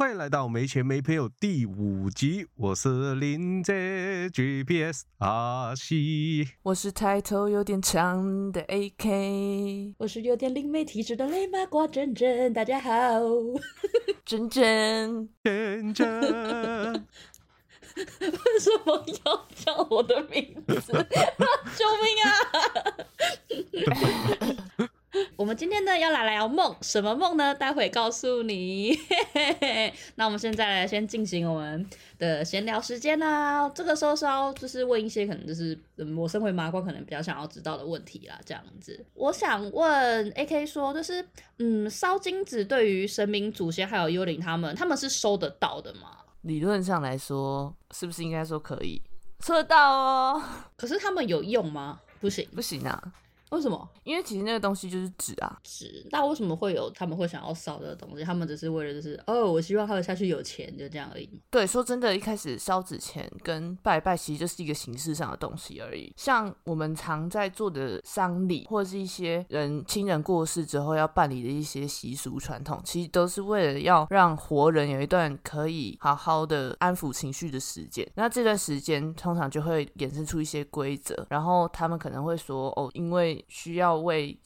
[0.00, 6.50] 欢迎来到没钱没朋友第五集，我是林杰 GPS 阿西。
[6.62, 12.92] 我是抬头有点长的 AK，我是有点灵媒体质的雷麻瓜珍珍，大家好。
[14.24, 16.06] 真真，真真，
[18.22, 20.92] 为什么要叫我的名字？
[21.74, 22.30] 救命啊！
[25.36, 27.54] 我们今天呢要来聊梦，什么梦呢？
[27.54, 28.96] 待会告诉你。
[30.16, 33.68] 那我们现在来先进行我们的闲聊时间啦。
[33.70, 39.04] 这个时候是要就是问一些可能就是嗯我身为麻瓜可能比较想要知道的问题啦，这样子。
[39.14, 41.24] 我想问 A K 说，就是
[41.58, 46.16] 嗯烧金子对于神明祖先还有幽灵他们，他们是收得到的吗？
[46.42, 49.02] 理论上来说，是不是应该说可以
[49.44, 50.42] 收得到哦？
[50.76, 52.00] 可是他们有用吗？
[52.20, 53.00] 不行，不行啊，
[53.50, 53.88] 为什么？
[54.04, 55.58] 因为其实那个东西就是纸啊。
[55.62, 58.24] 纸，那为什么会有他们会想要烧这个东西？
[58.24, 61.40] 他们只是为了就是哦，我希望他们下去有钱，就这样而已吗。
[61.50, 66.12] 对，说真的，一开始烧纸钱跟拜拜其实就是一个形式上的东西而已。
[66.16, 78.06] 像我们常在做的丧礼，或者是一些人亲人过世之后要办理的一些习俗传统，其实都是为了要让活人有一段可以好好的安抚情绪的时间。
[78.14, 84.36] 那这段时间通常就会衍生出一些规则，然后他们可能会说哦，因为需要为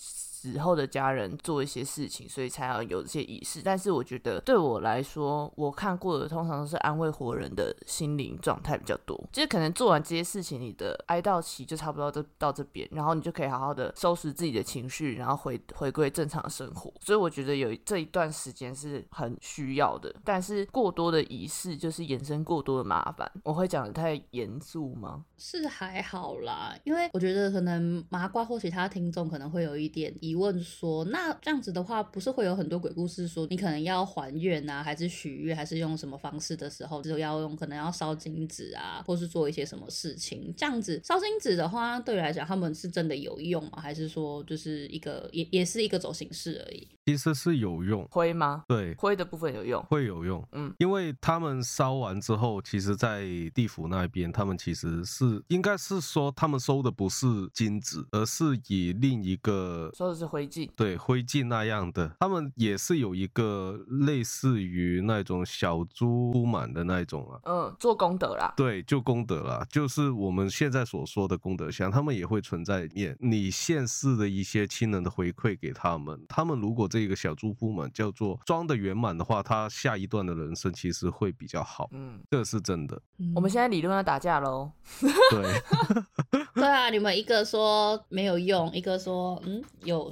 [0.43, 3.63] 死后的家人做一些事情，所以才要有这些仪式。
[3.63, 9.17] 但是我觉得对我来说，我看过的通常都是安慰活人的心灵状态比较多。
[9.31, 16.93] 就是可能做完这些事情，你的哀悼期就差不多到到这边，然后你就可以好好的收拾自己的情绪，然后回回归正常生活。
[17.01, 20.13] 所以我觉得有这一段时间是很需要的。
[20.25, 23.31] 但是过多的仪式就是衍生过多的麻烦。
[23.45, 25.25] 我会讲的太严肃吗？
[25.39, 40.53] 是还好啦，因为我觉得可能麻瓜或其他听众可能会有一点疑问说，那这样子的话，不是会有很多鬼故事说你可能要还愿啊，还是许愿，还是用什么方式的时候，就要用可能要烧金纸啊，或是做一些什么事情？
[40.57, 43.81] 这样子烧金纸的话，对你来讲，他们是真的有用吗？
[43.81, 46.89] 还是说就是一个也也是一个走形式而已？
[47.07, 48.65] 其实是有用，灰吗？
[48.69, 49.83] 对，灰的部分有用。
[49.85, 50.47] 会有用。
[50.53, 53.25] 嗯，因为他们烧完之后，其实，在
[53.55, 59.91] 地府那边，他们其实是应该是说，他们收的不是金子，而是以另一个
[60.23, 60.71] 是灰烬。
[60.77, 67.41] 对灰烬那样的，他们也是有一个类似于那种小猪铺满的那种啊。
[67.45, 68.55] 嗯，做功德啦。
[68.57, 73.17] 对，就功德啦，就是我们现在所说的功德箱，他们也会存在里面。
[73.21, 83.01] 你现世的一些亲人的回馈给他们，他们如果这个小猪铺满叫做装的圆满的话，他下一段的人生其实会比较好，嗯，这是真的。
[83.19, 84.71] 嗯我们现在理论要打架喽。
[85.31, 90.12] 对， 对啊，你们一个说没有用，一个说嗯有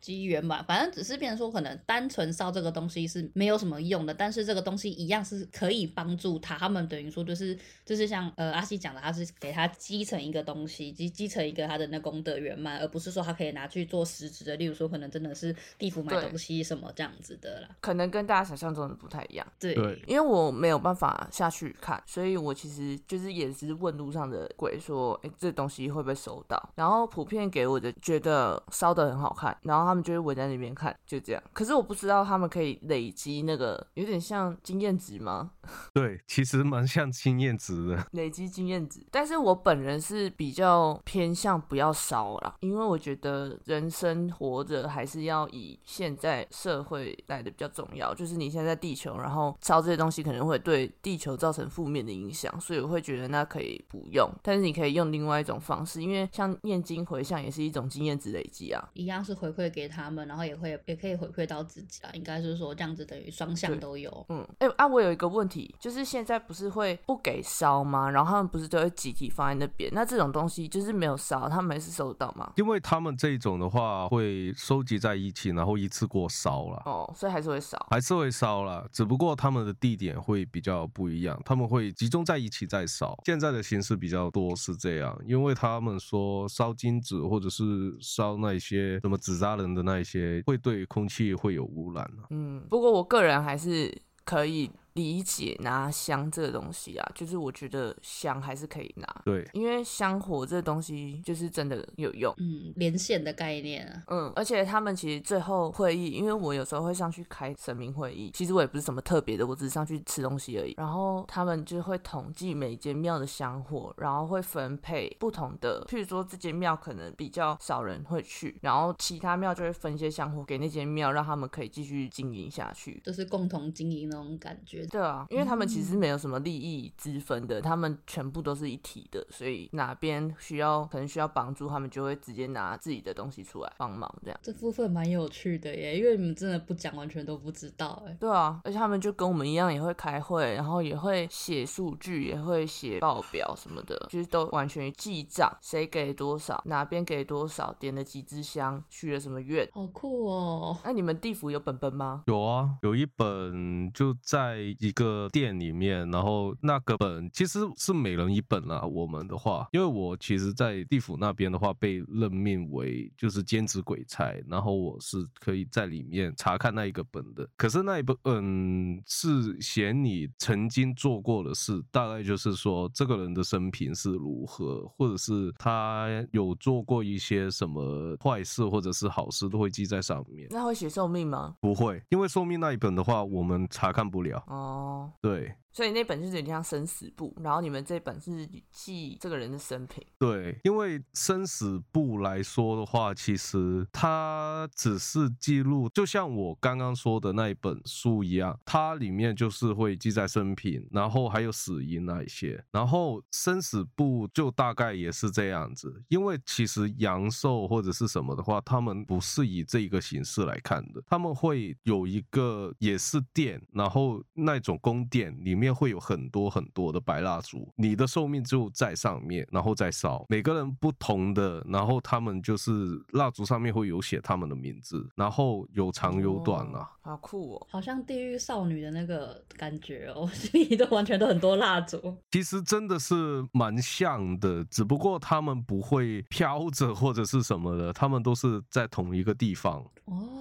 [0.00, 6.56] 机缘吧，反正只是变成说可能单纯烧这个东西是没有什么用的，但是这个东西一样是可以帮助他。
[6.56, 17.68] 他们等于说就是就是像呃阿西讲的，他是给他积成一个东西，积积成一个他的那功德圆满，而不是说他可以拿去做实质的，例如说可能真的是地府买东西什么这样子的啦。
[17.80, 26.58] 可能跟大家想象中的不太一样，对，对因为我没有办法下去看，所以我其实就是也是问路上的鬼说，哎、这东西会不会收到？
[26.74, 31.42] 然后普遍给我的觉得烧的很好看，然后他们就会围在那边看，就这样。
[31.52, 35.50] 可是我不知道他们可以累积那个有点像经验值吗？
[35.92, 38.06] 对，其实蛮像经验值的。
[38.12, 48.14] 累积经验值，但是我本人是比较偏向不要烧啦，因为我觉得人生活着还是要以现在社会来的比较重要。
[48.14, 58.88] 就是你现在在地球，然后烧这些东西可能会对地球造成负面的影响，所以我会觉得那可以不用，但是你可以用另外一种方式，因为像念经回向也是一种经验值累积啊。
[58.94, 64.26] 一样是回馈给他们，然后也会也可以回馈到自己啊，应该是说这样子等于双向都有。
[64.30, 68.10] 嗯，哎、啊，我有一个问题，就是现在不是会不给烧吗？
[68.10, 69.90] 然后他们不是都会集体放在那边？
[69.92, 72.50] 那这种东西就是没有烧，他们还是收得到吗？
[72.56, 76.82] 因为他们这种的话会收集在一起，然后一次过烧了。
[76.86, 77.78] 哦，所以还是会烧。
[77.90, 83.18] 还是会烧了，只不过他们的地点会比较不一样，他们会集中在一起再烧。
[83.24, 92.26] 现在的形式比较多是这样，因为他们说烧金纸或者是烧那些什么纸扎人的那一些，会对空气会有污染啊。
[92.30, 93.92] 嗯，不过我个人还是
[94.24, 102.34] 可以理解拿香这个东西啊，就是我觉得香还是可以拿，对，因为香火这东西就是真的有用。
[102.38, 104.02] 嗯，连线的概念啊。
[104.08, 110.74] 嗯，而且他们其实最后会议，因为我有时候会上去开神明会议，其实我也不是什么特别的，我只是上去吃东西而已。
[110.76, 123.00] 然后他们就会统计每间庙的香火，然后会分配不同的，譬如说这间庙可能比较少人会去，然后其他庙就会分一些香火给那间庙，让他们可以继续经营下去。
[123.04, 134.40] 就是共同经营那种感觉，对啊，因为他们其实没有什么利益之分的，他们全部都是一体的，所以哪边需要可能需要帮助，他们就会直接拿自己的东西出来帮忙，这样。
[134.42, 138.16] 这部分蛮有趣的耶，因为你们真的不讲，完全都不知道哎。
[138.18, 149.68] 对啊，而且他们就跟我们一样，也会开会，然后也会写数据，也会写报表什么的，就是都完全记账，谁给多少，哪边给多少，点了几支香，许了什么愿。
[149.72, 150.76] 好酷哦！
[150.84, 152.22] 那你们地府有本本吗？
[152.26, 158.82] 有啊，有一本就在一个店里面，然后那个本其实是每人一本啦。
[158.82, 167.48] 我们的话，因为我其实，在地府那边的话，被任命为就是兼职鬼差，然后我是可以在里面查看那一个本的。
[167.56, 180.48] 可是那一本嗯是写你曾经做过的事，大概就是说这个人的生平是如何，或者是他有做过一些什么坏事或者是好事，都会记在上面。
[180.50, 181.54] 那会写寿命吗？
[181.60, 184.42] 不会，因为寿命那一本的话，我们查看不了。
[184.46, 185.12] 哦，哦。
[185.22, 185.54] 对。
[185.72, 190.04] 所以那本就是有点像生死簿，然后你们这本是记这个人的生平。
[190.18, 206.02] 对，因为生死簿来说的话，其实它只是记录，就像我刚刚说的那一本书一样，它里面就是会记载生平，然后还有死因那一些，然后生死簿就大概也是这样子。
[206.08, 220.24] 因为其实阳寿或者是什么的话，他们不是以这一个形式来看的，他们会有一个也是殿，然后那种宫殿里面会有很多很多的白蜡烛，你的寿命就在上面，然后再烧。
[220.28, 222.70] 每个人不同的，然后他们就是
[223.12, 226.78] 蜡烛上面会有写他们的名字，然后有长有短啊。
[226.78, 227.66] 哦好酷哦！
[227.70, 232.14] 好像地狱少女的那个感觉哦， 心里都完全都很多蜡烛。
[232.30, 239.82] 其实真的是蛮像的，只不过他们不会飘着或者是什么的，他们都是在同一个地方。
[240.04, 240.37] 哦，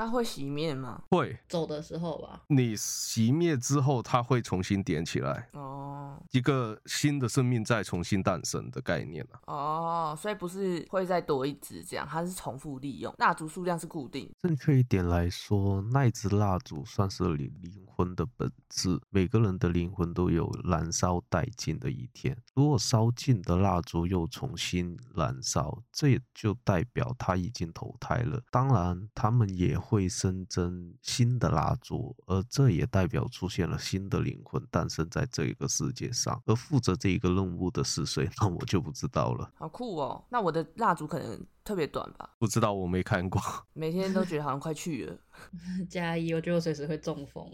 [0.00, 1.02] 那会熄灭吗？
[1.10, 2.40] 会，走的时候吧。
[2.46, 9.40] 你熄灭之后，它会重新点起来，哦一个新的生命再重新诞生的概念啊。
[9.46, 14.32] 哦，所以不是会再多一支这样，它是重复利用，蜡烛数量是固定。
[14.40, 18.98] 正确一点来说，那一支蜡烛算是你灵魂的本质。
[19.10, 22.34] 每个人的灵魂都有燃烧殆尽的一天。
[22.54, 28.40] 如果烧尽的蜡烛又重新燃烧，这也就代表他已经投胎了。
[28.50, 36.40] 当然，他们也会生增新的蜡烛，而这也代表出现了新的灵魂诞生在这一个世界上。
[36.46, 39.50] 而负责这一个任务的是谁， 那我就不知道了。
[39.56, 40.24] 好酷哦！
[40.28, 43.42] 那我的蜡烛可能特别短吧，不知道我没看过，
[43.74, 45.18] 每天都觉得好像快去了，
[45.90, 47.44] 加一，我觉得我随时会中风。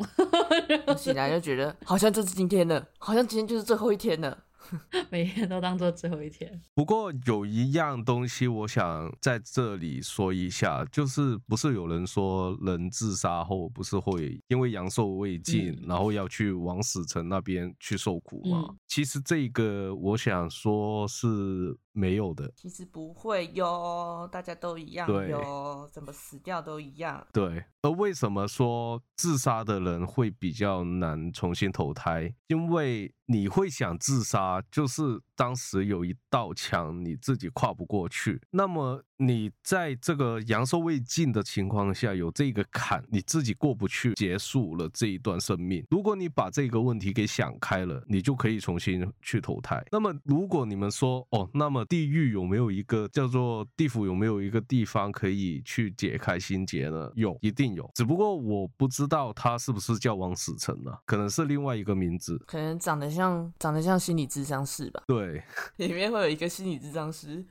[0.86, 4.44] 我醒来就觉得好像就是今天了，好像今天就是最后一天了。
[5.10, 6.60] 每天都当做最后一天。
[6.74, 18.64] 不过有一样东西，我想在这里说一下，就是不是有人说人自杀后不是会因为阳寿未尽，嗯然后要去往死城那边去受苦吗？
[18.68, 22.52] 嗯其实这个我想说是没有的。
[22.54, 27.26] 其实不会哟，大家都一样对哟，怎么死掉都一样。
[27.32, 32.34] 对，而为什么说自杀的人会比较难重新投胎？
[32.48, 45.84] 因为你会想自杀，就是当时有一道墙你自己跨不过去，那么你在这个阳寿未尽的情况下，有这个坎你自己过不去，结束了这一段生命。
[45.90, 49.84] 如果你把这个问题给想开了，你就可以重新去投胎。
[49.92, 57.10] 那么，如果你们说哦，那么地狱有没有一个叫做地府有没有一个地方可以去解开心结呢？
[57.14, 57.90] 有，一定有。
[57.94, 62.42] 只不过我不知道它是不是叫往死城呢、可能是另外一个名字。
[62.46, 65.25] 可能长得像长得像心理智商室吧，对，
[65.76, 67.44] 里面会有一个心理智障师。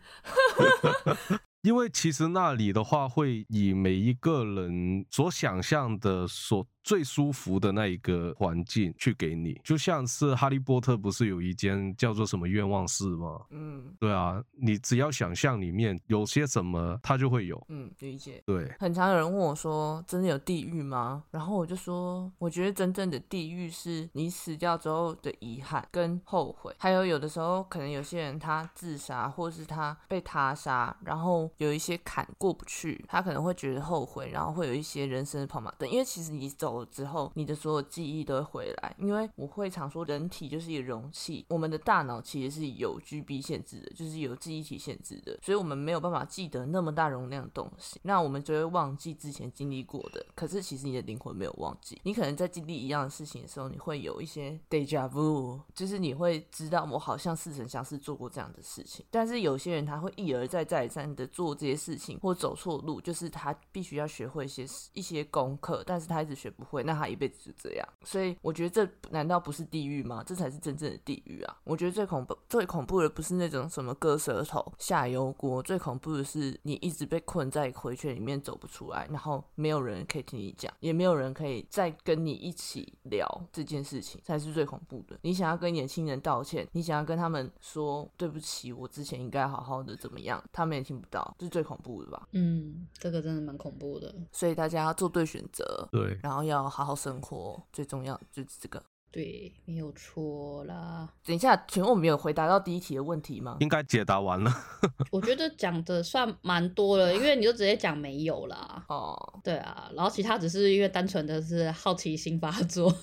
[1.63, 13.41] 因为其实那里的话，会以每一个人所想象的、所最舒服的那一个环境去给你，就像是哈利波特不是有一间叫做什么愿望室吗？
[13.49, 17.59] 嗯对啊，你只要想象里面有些什么，它就会有。
[17.69, 18.43] 嗯，理解。
[18.45, 35.89] 对，很常有人问我说：“真的有地狱吗？”然后我就说：“我觉得真正的地狱是你死掉之后的遗憾跟后悔，还有有的时候可能有些人他自杀，或是他被他杀，然后有一些坎过不去，他可能会觉得后悔，然后会有一些人生的跑马灯。
[35.89, 38.95] 因为其实你走了之后，你的所有记忆都会回来。
[38.97, 50.25] 因为我会常说，人体就是一个容器，我们的大脑其实是有 GB 限制的，就是有记忆体限制的，所以我们没有办法记得那么大容量的东西，那我们就会忘记之前经历过的。
[50.35, 59.05] 可是其实你的灵魂没有忘记，你可能在经历一样的事情的时候，你会有一些 deja vu，就是你会知道我好像似曾相识做过这样的事情。
[59.11, 67.87] 但是有些人他会一而再再三的做这些事情，或走错路，就是他必须要学会一些一些功课，但是他一直学不会，那他一辈子就这样。
[68.03, 70.23] 所以我觉得这难道不是地狱吗？
[70.25, 71.57] 这才是真正的地狱啊！
[71.63, 85.17] 我觉得最恐怖、最恐怖的不是那种什么割舌头、下油锅，最恐怖的是你一直被困在回圈里面走不出来，然后没有人可以听你讲，也没有人可以再跟你一起聊这件事情，才是最恐怖的。
[85.21, 92.27] 你想要跟年轻人道歉，你想要跟他们说对不起，我之前应该好好的怎么样，他们也听不到，这是最恐怖的吧？
[92.33, 94.13] 嗯，这个真的蛮恐怖的。
[94.31, 98.83] 所以大家要做对选择，对，然后要要好好生活，最重要就是这个。
[99.15, 101.07] 对，没有错啦。
[101.23, 103.55] 等一下，请问我们有回答到第一题的问题吗？
[103.61, 104.53] 应该解答完了。
[105.09, 108.83] 我觉得讲的算蛮多了，因为你就直接讲没有啦。
[108.89, 112.93] 哦，对啊，然后其他只是因为单纯的是好奇心发作。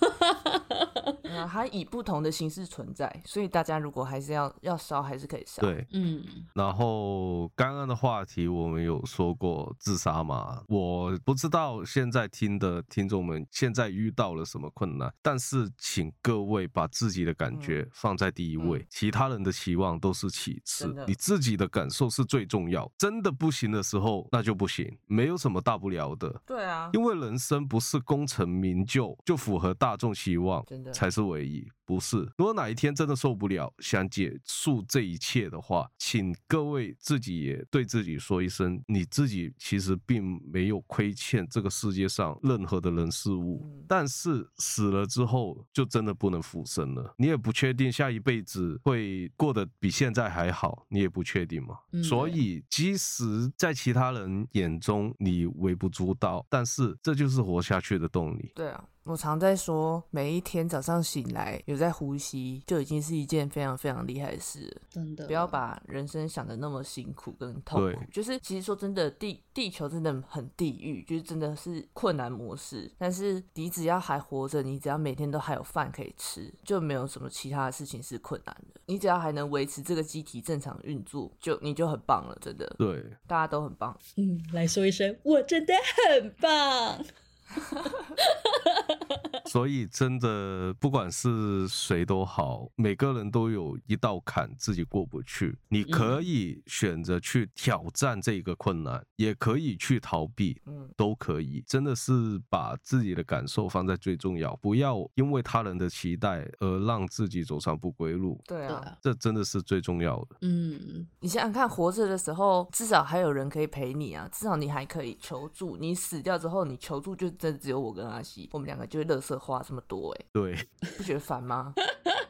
[1.32, 5.62] 啊，它以不同的形式存在，所以大家如果还是要要烧，还是可以烧。
[5.62, 10.62] 对，嗯，然后刚刚的话题我们有说过自杀嘛？
[10.68, 22.90] 我不知道现在听的听众们现在遇到了什么困难，但是请各位把自己的感觉放在第一位，嗯其他人的期望都是其次，你自己的感受是最重要。
[22.96, 26.40] 真的不行的时候，那就不行，没有什么大不了的。
[26.46, 32.18] 对啊，因为人生不是功成名就，就符合大众期望真的才是唯一，不是。
[32.38, 43.60] 如果哪一天真的受不了，想结束这一切的话，请各位自己也对自己说一声，你自己其实并没有亏欠这个世界上任何的人事物。
[43.64, 47.14] 嗯但是死了之后，就真的不能复生了。
[47.18, 51.76] 你也不确定下一辈子会过得比现在还好，你也不确定嘛。
[51.92, 58.50] 嗯所以，即使在其他人眼中你微不足道，但是这就是活下去的动力。
[58.54, 64.82] 对啊，我常在说，每一天早上醒来有在呼吸，就已经是一件非常非常厉害的事了。
[64.88, 72.90] 真的不要把人生想的那么辛苦跟痛苦，就是其实说真的，地地球真的很地狱，就是真的是困难模式。
[72.96, 78.80] 但是你只要还活着，你只要每天都还有饭可以吃，就没有什么其他的事情是困难的。
[78.86, 83.98] 你只要还能维持这个机体正常运作，就你就很棒了，真的，对，大家都很棒。
[84.16, 85.74] 嗯，来说一声，我真的
[86.08, 87.04] 很棒。
[89.46, 95.58] 所以真的不管是谁都好，每个人都有一道坎自己过不去。
[95.68, 101.62] 你可以选择去挑战这个困难，也可以去逃避，嗯，都可以。
[101.66, 108.40] 真的是把自己的感受放在最重要，不要因为他人的期待而让自己走上不归路。
[108.46, 108.68] 对啊。
[108.68, 110.36] 对啊，这真的是最重要的。
[110.40, 115.76] 嗯，你想想看，活着的时候，至少还有人可以陪你啊，至少你还可以求助。
[115.76, 120.54] 你死掉之后，你求助就真的只有我跟阿西，我们两个就会乐色话这么多、欸，对，
[120.96, 121.74] 不觉得烦吗？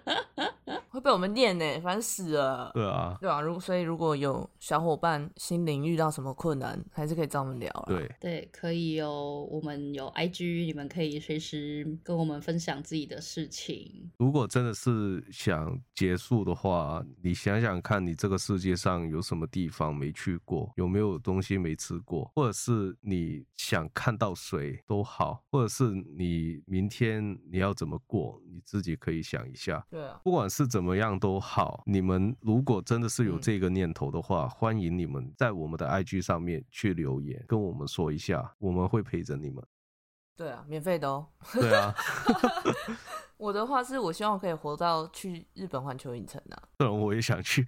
[0.93, 2.71] 会被我们念呢、烦死了。
[2.75, 7.85] 对啊，对啊，如所以如果有小伙伴心灵遇到什么困难，还是可以找我们聊啊。
[7.87, 14.11] 对，对，可以哦我们有 IG，你们可以随时跟我们分享自己的事情。
[14.19, 29.83] 如果真的是想结束的话，你想想看，你这个世界上有什么地方没去过，有没有东西没吃过，或者是你想看到谁都好，或者是你明天你要怎么过，你自己可以想一下。
[29.91, 39.63] 对啊，不管是怎么样都好，你们如果真的是有嗯这个念头的话，欢迎你们在我们的 IG 上面去留言，跟我们说一下，我们会陪着你们。
[40.35, 41.27] 对啊，免费的哦。
[41.53, 41.95] 对啊，
[43.37, 46.63] 我的话是我希望可以活到去日本环球影城啊。
[46.77, 47.67] 不然我也想去。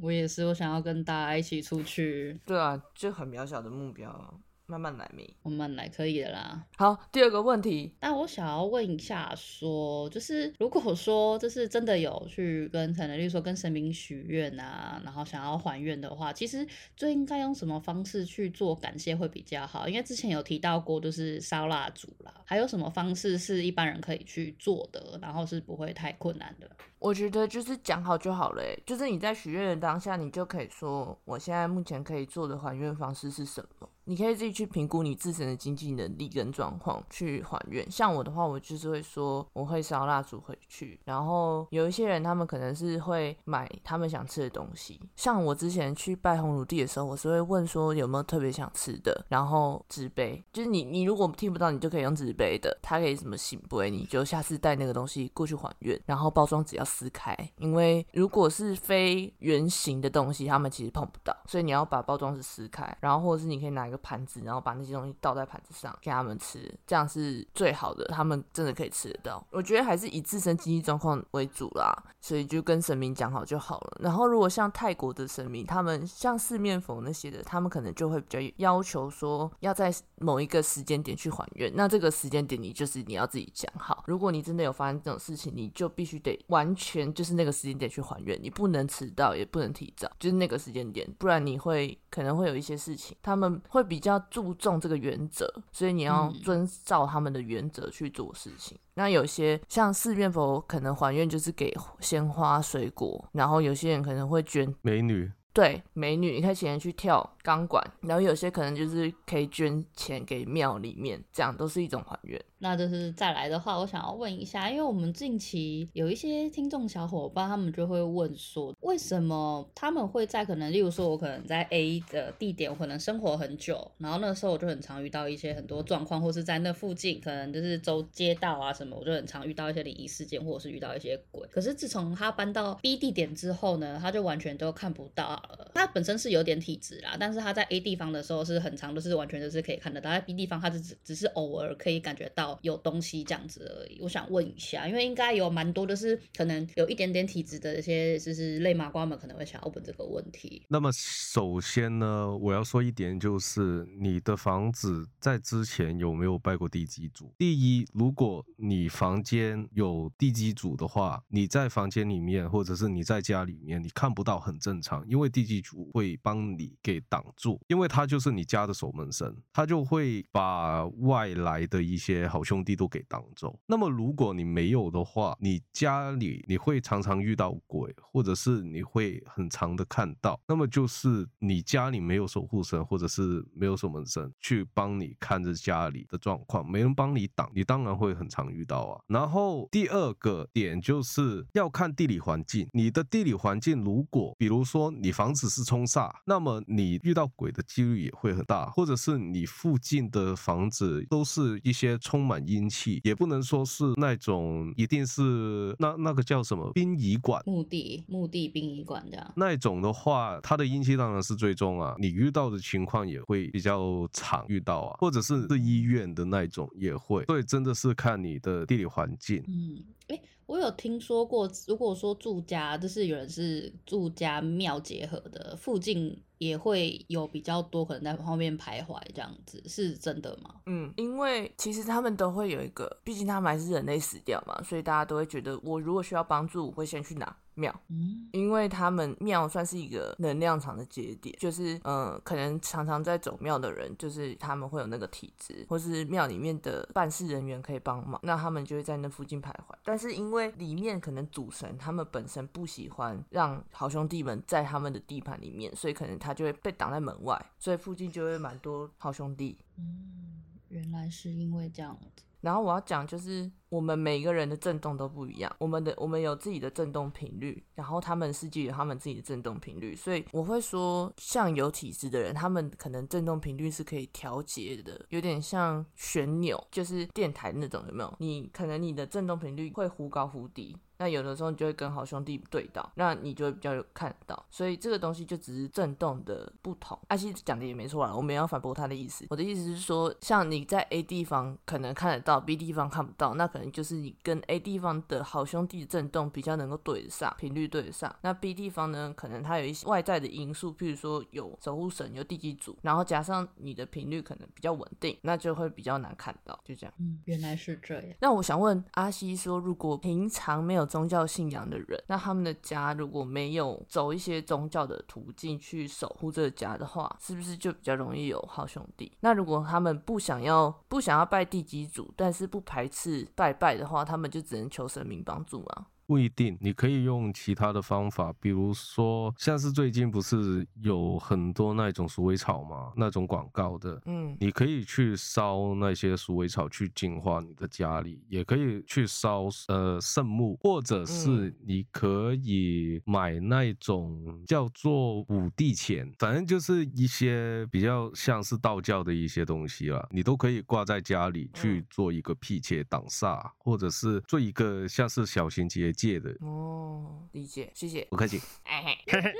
[0.00, 4.32] 我也是，我想要跟大家一起出去，对啊，就很渺小的目标啊，
[4.66, 5.36] 慢慢来咪。
[5.42, 6.64] 慢慢来，可以的啦。
[6.76, 19.88] 好，第二个问题，那我想要问一下说就是如果说就是真的有去跟陈能，例如说跟神明许愿啊，然后想要还愿的话，其实最应该用什么方式去做感谢会比较好？
[19.88, 26.68] 因为之前有提到过，就是烧蜡烛啦，还有什么方式是一般人可以去做的，然后是不会太困难的？
[26.98, 33.88] 我觉得就是讲好就好了，哎，就是你在许愿的当下，你就可以说，我现在目前可以做的还愿方式是什么？
[34.06, 37.88] 你可以自己去评估你自身的经济能力跟状况去还愿。
[37.90, 45.00] 像我的话，我就是会说我会烧蜡烛回去，然后有一些人他们可能是会买他们想吃的东西。
[45.16, 69.44] 像我之前去拜红炉地的时候，我是会问说有没有特别想吃的，然后纸杯，就是你你如果听不到，你就可以用纸杯的，它可以什么醒杯，你就下次带那个东西过去还愿，然后包装纸要撕开，因为如果是非圆形的东西，他们其实碰不到，所以你要把包装纸撕开，然后或者是你可以拿一个盘子，然后把那些东西倒在盘子上给他们吃，这样是最好的，他们真的可以吃得到。
[69.50, 73.98] 我觉得还是以自身经济状况为主啦，所以就跟神明讲好就好了。
[74.00, 84.04] 然后如果像泰国的神明，他们像四面佛那些的，他们可能就会比较要求说要在某一个时间点去还愿，那这个时间点你就是你要自己讲好。
[84.06, 98.76] 如果你真的有发生这种事情，你就必须得完全就是那个时间点去还愿，你不能迟到，也不能提早，就是那个时间点，不然你会可能会有一些事情，他们会比较注重这个原则，所以你要嗯遵照他们的原则去做事情。
[98.94, 112.38] 那有些像寺院佛可能还愿就是给鲜花、水果，然后有些人可能会捐美女，对，美女，你可以请人去跳钢管，然后有些可能就是可以捐钱给庙里面，这样都是一种还愿。
[112.58, 131.46] 那就是再来的话，我想要问一下，因为我们近期有一些听众小伙伴，他们就会问说，为什么他们会在可能，例如说，我可能在 A 的地点，我可能生活很久，然后那时候我就很常遇到一些很多状况，或是在那附近，可能就是周街道啊什么，我就很常遇到一些灵异事件，或者是遇到一些鬼。
[131.50, 135.70] 可是自从他搬到 B 地点之后呢，他就完全都看不到了。
[135.74, 144.00] 他本身是有点体质啦，但是他在 A 地方的时候是很长，就是完全就是可以看得到，在 B 地方他是只只是偶尔可以感觉到有东西这样子而已。
[144.00, 150.62] 我想问一下，因为应该有蛮多的是可能有一点点体质的一些就是类麻瓜们可能会想要问这个问题。
[150.68, 157.32] 那么首先呢，我要说一点，就是你的房子在之前有没有拜过地基主？
[157.36, 173.60] 第一，如果你房间有地基主的话，你在房间里面或者是你在家里面，你看不到很正常，因为地基主会帮你给挡住，因为他就是你家的守门神，他就会把外来的一些好兄弟都给挡走。
[173.66, 189.02] 那么如果你没有的话，你家里你会常常遇到鬼，或者是你会很常的看到，那么就是你家里没有守护神，或者是没有守门神去帮你看着家里的状况，没人帮你挡，你当然会很常遇到啊。
[189.06, 207.42] 然后第二个点就是要看地理环境，你的地理环境如果比如说你房子是冲煞，那么你遇到鬼的几率也会很大，或者是你附近的房子都是一些充满阴气，也不能说是那种一定是那那个叫什么殡仪馆。
[207.46, 209.32] 墓地、墓地殡仪馆这样。
[209.36, 219.42] 那一种的话，它的阴气当然是最重啊，你遇到的情况也会比较常遇到啊，或者是是医院的那一种也会，所以真的是看你的地理环境。
[219.46, 230.54] 嗯，哎，我有听说过，如果说住家，就是有人是住家庙结合的，附近也会有比较多可能在后面徘徊这样子，是真的吗？
[230.66, 237.74] 嗯，因为其实他们都会有一个，毕竟他们还是人类死掉嘛，所以大家都会觉得，我如果需要帮助，我会先去哪庙。
[237.88, 249.74] 嗯，因为他们庙算是一个能量场的节点，就是嗯、呃可能常常在走庙的人，就是他们会有那个体质，或是庙里面的办事人员可以帮忙，那他们就会在那附近徘徊。
[249.84, 259.58] 但是因为里面可能主神他们本身不喜欢让好兄弟们在他们的地盘里面，所以可能他就会被挡在门外，所以附近就会蛮多好兄弟。
[259.78, 262.24] 嗯，原来是因为这样子。
[262.42, 278.14] 然后我要讲就是，我们每个人的震动都不一样，我们的我们有自己的震动频率，然后他们世界有他们自己的震动频率，所以我会说，像有体质的人，他们可能震动频率是可以调节的，有点像旋钮，就是电台那种，有没有？
[278.20, 280.76] 你可能你的震动频率会忽高忽低。
[280.98, 286.98] 那有的时候你就会跟好兄弟对到，那你就会比较有看到，所以这个东西就只是震动的不同。
[287.08, 289.26] 阿西讲的也没错啦，我没有要反驳他的意思。
[289.30, 298.14] 我的意思是说，像你在 A 地方可能看得到，B 地方看不到，那可能就是你跟 A 地方的好兄弟的震动比较能够对得上，频率对得上。
[298.22, 306.58] 那 B 地方呢，可能它有一些外在的因素，譬如说有守护神、有地基组，然后加上你的频率可能比较稳定，那就会比较难看到。
[306.64, 306.94] 就这样。
[306.98, 308.04] 嗯，原来是这样。
[308.20, 319.12] 那我想问阿西说，如果平常没有宗教信仰的人，那他们的家如果没有走一些宗教的途径去守护这个家的话，是不是就比较容易有好兄弟？
[319.20, 325.86] 那如果他们不想要不想要拜地基主，但是不排斥拜拜的话，他们就只能求神明帮助啊。
[326.06, 334.36] 不一定，你可以用其他的方法，比如说，像是最近不是有很多那种鼠尾草嘛，那种广告的，嗯。
[334.38, 341.54] 你可以去烧那些鼠尾草去净化你的家里，也可以去烧呃圣木，或者是嗯。
[341.66, 351.86] 你可以买那种叫做五帝钱，反正就是一些比较像是道教的一些东西啦，你都可以挂在家里去嗯。
[351.90, 356.30] 做一个辟邪挡煞，或者是做一个像是小型结界的。
[356.40, 358.04] 哦，理解，谢谢。
[358.10, 358.40] 不客气。
[358.64, 359.34] 哎 嘿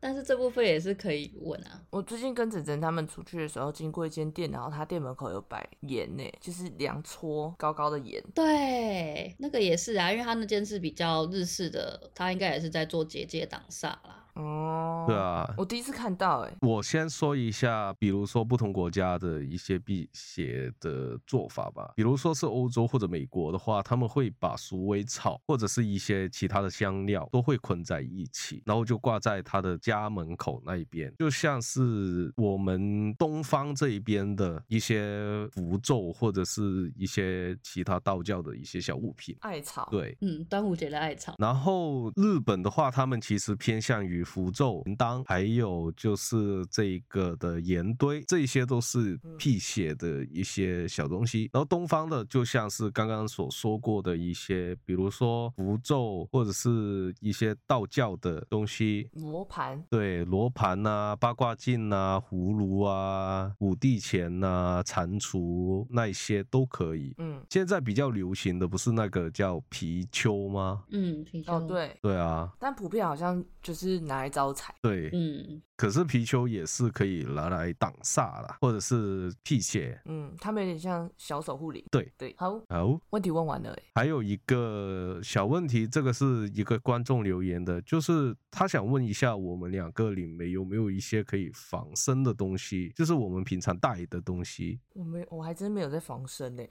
[0.00, 1.82] 但是这部分也是可以问啊。
[1.90, 8.22] 我最近跟子珍他们出去的时候，经过一间店，然后他店门口有摆盐呢，就是两撮高高的盐。
[8.32, 14.24] 对，那个也是啊，因为他那间是比较日式的，他应该也是在做结界挡煞啦。
[14.38, 21.92] 哦，对，啊，我第一次看到，哎，我先说一下，比如说不同国家的一些辟邪的做法吧。
[21.96, 39.36] 比如说是欧洲或者美国的话，他们会把鼠尾草或者是一些其他的香料都会捆在一起，然后就挂在他的家门口那一边，就像是我们东方这一边的一些符咒或者是一些其他道教的一些小物品。
[39.40, 51.48] 艾草，，对，嗯，端午节的艾草，然后日本的话，他们其实偏向于符咒、铃铛，还有就是这个的盐堆，这些都是辟邪的一些小东西。
[51.52, 59.08] 然后东方的，就像是刚刚所说过的一些，比如说符咒或者是一些道教的东西。
[59.14, 67.14] 罗盘，对，罗盘呐、八卦镜呐、葫芦啊、五帝钱呐、蟾蜍那一些都可以。
[67.18, 70.84] 嗯，现在比较流行的不是那个叫貔貅吗？
[70.90, 74.74] 嗯，貔貅，哦，，对，对啊，但普遍好像就是拿来招财。
[74.82, 80.00] 对，嗯，可是貔貅也是可以拿来挡煞啦，或者是辟邪。
[80.04, 81.84] 嗯，他们有点像小守护灵。
[81.90, 94.80] 对对，好，好，问题问完了，哎，还有一个小问题，这个是一个观众留言的，就是他想问一下我们两个里面有没有一些可以防身的东西，就是我们平常带的东西。
[94.94, 96.62] 我没，我还真没有在防身呢。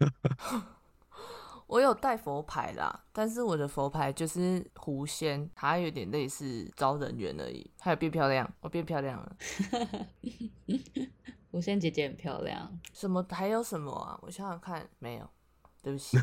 [1.72, 7.70] 我有带佛牌啦，但是我的佛牌就是狐仙，它有点类似招人缘而已。
[7.80, 9.36] 还有变漂亮，我变漂亮了。
[11.50, 14.18] 狐仙姐姐很漂亮，什么还有什么啊？
[14.20, 15.26] 我想想看，没有，
[15.82, 16.18] 对不起。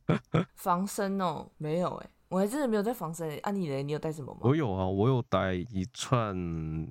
[0.56, 3.38] 防身哦，没有哎，我还真的没有在防身哎。
[3.42, 3.82] 啊，你嘞？
[3.82, 4.40] 你有带什么吗？
[4.42, 6.34] 我有啊，我有带一串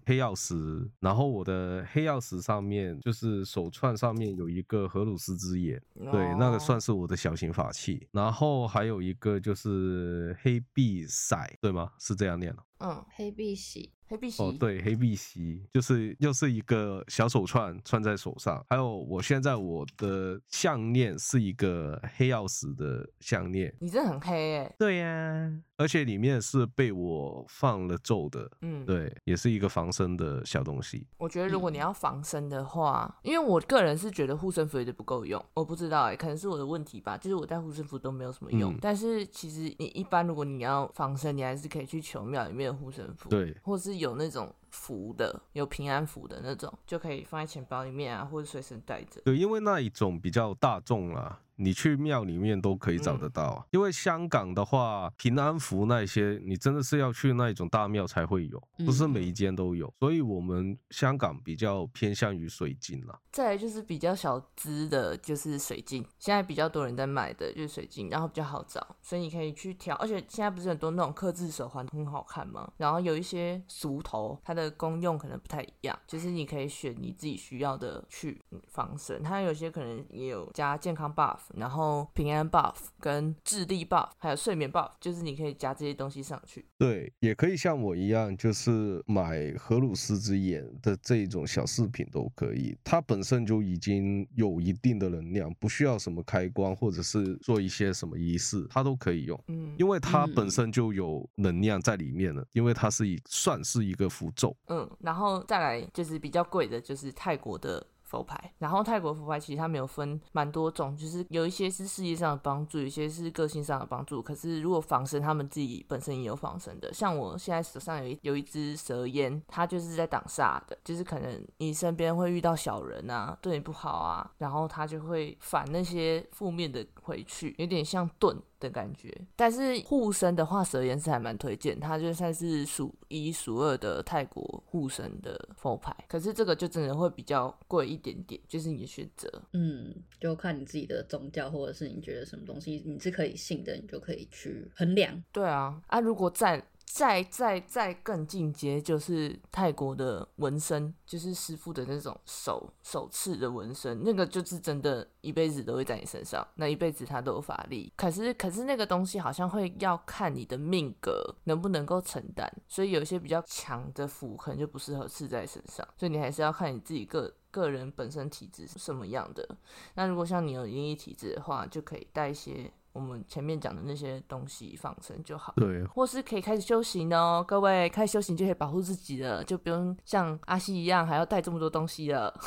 [0.06, 8.08] 黑曜石，然后我的黑曜石上面就是手串上面有一个荷鲁斯之眼，对，那个算哦是我的小型法器。
[8.12, 11.92] 然后还有一个就是黑碧骰，对吗？
[12.00, 12.64] 是这样念的。
[12.80, 14.44] 嗯，黑碧玺，黑碧玺。
[14.44, 23.74] 哦，对，黑碧玺就是又是一个小手串串在手上，还有我现在我的项链是一个黑曜石的项链。
[23.80, 24.76] 你这很黑哎。
[24.78, 31.06] 对呀、而且里面是被我放了咒的，嗯，对，也是一个防身的小东西。
[31.18, 38.74] 我觉得如果嗯你要防身的话，因为我个人是觉得护身符有点不够用，我不知道哎、可能是我的问题吧，就是我带护身符都没有什么用。
[38.74, 49.20] 嗯但是其实你一般如果你要防身，你还是可以去求庙里面的护身符，，对，或是有那种符的，有平安符的那种，就可以放在钱包里面啊，或者随身带着。
[49.26, 53.66] 对，因为那一种比较大众啦，你去庙里面都可以找得到啊。
[53.72, 59.94] 因为香港的话，平安符那些，你真的是要去那一种大庙才会有，不是每一间都有。
[60.00, 63.20] 所以我们香港比较偏向于水晶啦。
[63.32, 69.96] 再来就是比较小资的，就是水晶，现在比较多人在买的就是水晶，然后比较好找，所以你可以去挑。
[69.96, 72.72] 而且现在不是很多那种刻字手环很好看吗？
[72.78, 79.22] 然后有一些俗头，它的功用可能不太一样，就是你可以选你自己需要的去嗯防身。
[79.22, 86.66] 它有些可能也有加健康 buff，然后平安 buff 跟智力 buff，还有睡眠 buff，就是你可以加这些东西上去。
[86.78, 92.78] 对，也可以像我一样，就是买荷鲁斯之眼的这一种小饰品都可以。
[92.84, 99.40] 它本身就已经有一定的能量，不需要什么开光或者是做一些什么仪式，它都可以用。
[99.48, 104.56] 嗯，因为它本嗯身就有能量在里面了，因为它是一算是一个符咒。
[104.68, 108.54] 嗯，然后再来就是比较贵的，就是泰国的佛牌。
[108.60, 114.22] 然后泰国佛牌其实它没有分蛮多种，就是有一些是事业上的帮助，有一些是个性上的帮助。
[114.22, 116.94] 可是如果防身，他们自己本身也有防身的。
[116.94, 128.36] 像我现在手上有一有一只蛇烟，它就是在挡煞的，就是可能你身边会遇到小人啊，对你不好啊，然后它就会反那些负面的回去，有点像盾。
[128.60, 135.96] 的感觉，但是护身的话，蛇岩是还蛮推荐，它就算是数一数二的泰国护身的佛牌。
[136.08, 139.30] 可是这个就真的会比较贵一点点，就是你的选择。
[139.54, 145.24] 嗯，就看你自己的宗教，或者是你觉得什么东西你是可以信的，你就可以去衡量。
[145.32, 146.64] 对啊，啊，如果再
[146.96, 157.92] 再再再更进阶，就是泰国的纹身，就是师傅的那种手手刺的纹身，那个就是真的一辈子都会在你身上，那一辈子他都有法力。
[157.98, 167.34] 可是可是那个东西好像会要看你的命格能不能够承担，所以有一些比较强的符可能就不适合刺在身上，所以你还是要看你自己个。
[167.52, 169.58] 个人本身体质是什么样的，
[169.94, 175.54] 那如果像你有阴异体质的话，就可以带一些我们前面讲的那些东西放生就好。
[175.58, 182.34] 对，或是可以开始修行哦，各位开始修行就可以保护自己了，就不用像阿西一样还要带这么多东西了。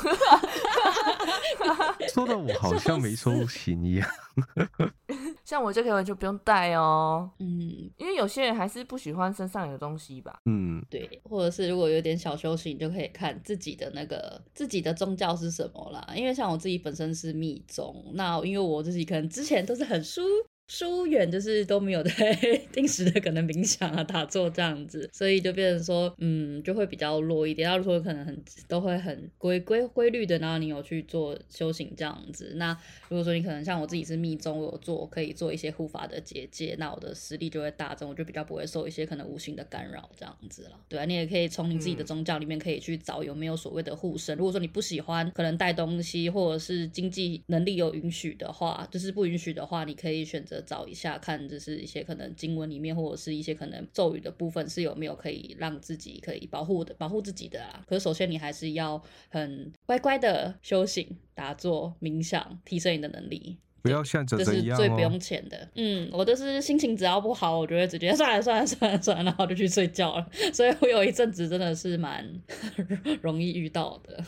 [2.11, 4.09] 说的我好像没修行一样。
[5.45, 10.39] 像我就可以完全不用带哦，嗯，因为有些人还是不喜欢身上有东西吧。
[10.45, 16.07] 嗯，对，或者是如果有点小修行，就可以看自己的那个自己的宗教是什么啦。
[16.15, 20.21] 因为像我自己本身是密宗，那因为我自己可能之前都是很疏
[20.69, 22.33] 疏远，就是都没有在
[22.71, 27.67] 定时的可能冥想啊、打坐这样子，所以就变成说，嗯，就会比较弱一点。
[27.67, 32.53] 要说可能很都会很规规规律的，然后你有去做修行这样子。
[32.55, 32.71] 那
[33.07, 40.79] 如果说你可能像我自己是密宗，我有做可以做一些护法的结界，那我的实力就会大增，我就比较不会受一些可能无形的干扰这样子了。
[40.87, 44.37] 对啊，你也可以从你自己的嗯宗教里面可以去找有没有所谓的护身。
[44.37, 57.83] 如果说你不喜欢可能带东西，或者是经济能力有允许的话，就是不允许的话，你可以选择找一下看，就是一些可能经文里面或者是一些可能咒语的部分是有没有可以让自己可以保护的保护自己的啦。
[57.87, 63.57] 可是首先你还是要很乖乖的修行、打坐、冥想，提升你的能力。
[63.81, 65.17] 不要像哲哲一样哦最不用。
[65.17, 65.69] 钱的。
[65.75, 70.29] 嗯，我就是心情只要不好，我就会直接 算了算了算了算了，然后就去睡觉了。
[70.53, 72.29] 所以我有一阵子真的是蛮
[73.23, 74.21] 容易遇到的，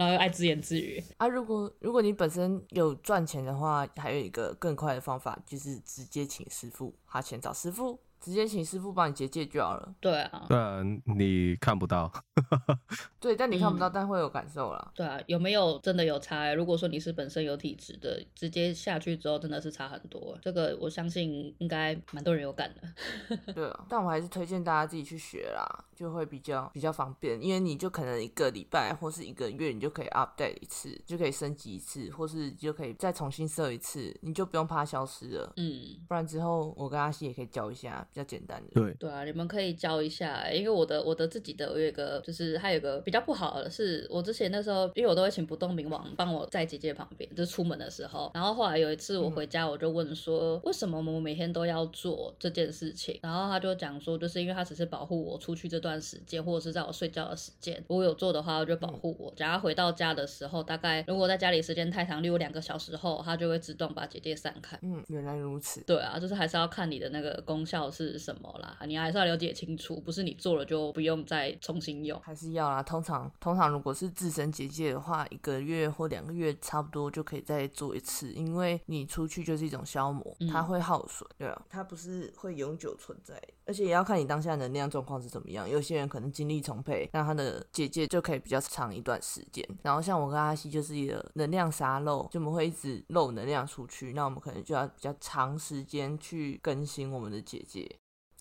[0.00, 1.04] 然后又爱自言自语。
[1.18, 9.94] 啊，如果如果你本身有赚钱的话，还有一个更快的方法，就是直接请师傅，花钱找师傅，直接请师傅帮你结界就好了。
[10.00, 12.12] 对啊，对啊，你看不到。
[13.18, 14.92] 对，但你看不到，嗯但会有感受啦。
[14.94, 16.54] 对啊，有没有真的有差欸？
[16.54, 20.38] 如果说你是本身有体质的，直接下去之后真的是差很多。
[20.42, 23.52] 这个我相信应该蛮多人有感的。
[23.52, 35.52] 对啊，但我还是推荐大家自己去学啦，就会比较比较方便，因为你就可能一个礼拜或是一个月，你就可以 update 一次，就可以升级一次，或是就可以再重新设一次，你就不用怕它消失了。
[35.56, 38.80] 嗯，不然之后我跟阿西也可以教一下比较简单的。
[38.80, 53.18] 对，对啊，你们可以教一下欸，因为我的我的自己的我有一个，就是还有一个比较不好的是，我之前那时候，因为我都会请不动明王帮我在姐姐旁边，就是出门的时候，然后后来有一次我回家，我就问说，为什么我每天都要做这件事情？
[53.22, 59.32] 然后他就讲说，就是因为他只是保护我出去这段时间，或者是在我睡觉的时间，如果有做的话，他就保护我。
[59.36, 64.78] 假如回到家的时候，大概如果在家里时间太长，例如两个小时后，他就会自动把姐姐散开。
[64.82, 65.82] 嗯，原来如此。
[65.84, 72.18] 对啊，就是还是要看你的那个功效是什么啦，你还是要了解清楚，不是你做了就不用再重新用。
[72.20, 85.68] 还是要啦，通常通常如果是自身结界的话，一个月或两个月差不多就可以再做一次，因为你出去就是一种消磨，它嗯会耗损，对啊，它不是会永久存在，而且也要看你当下能量状况是怎么样。
[85.70, 89.64] 有些人可能精力充沛，那他的姐姐就可以比较长一段时间。
[89.84, 97.88] 然后像我跟阿西就是一个能量沙漏，就我们会一直漏能量出去，那我们可能就要比较长时间去更新我们的姐姐。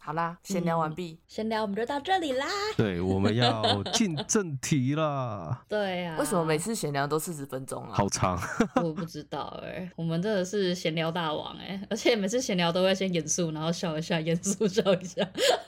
[0.09, 1.19] 好啦，闲聊完嗯毕。
[1.27, 2.47] 闲聊我们就到这里啦。
[2.75, 3.61] 对，我们要
[3.93, 7.91] 进正题啦，对啊，为什么每次闲聊都四十分钟啊？
[7.93, 8.35] 好长。
[8.83, 15.21] 我不知道哎、我们真的是闲聊大王哎、而且每次闲聊都会先严肃，然后笑一下，严肃笑一下，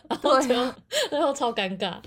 [0.09, 0.47] 然后就
[1.11, 1.99] 最 后超尴尬。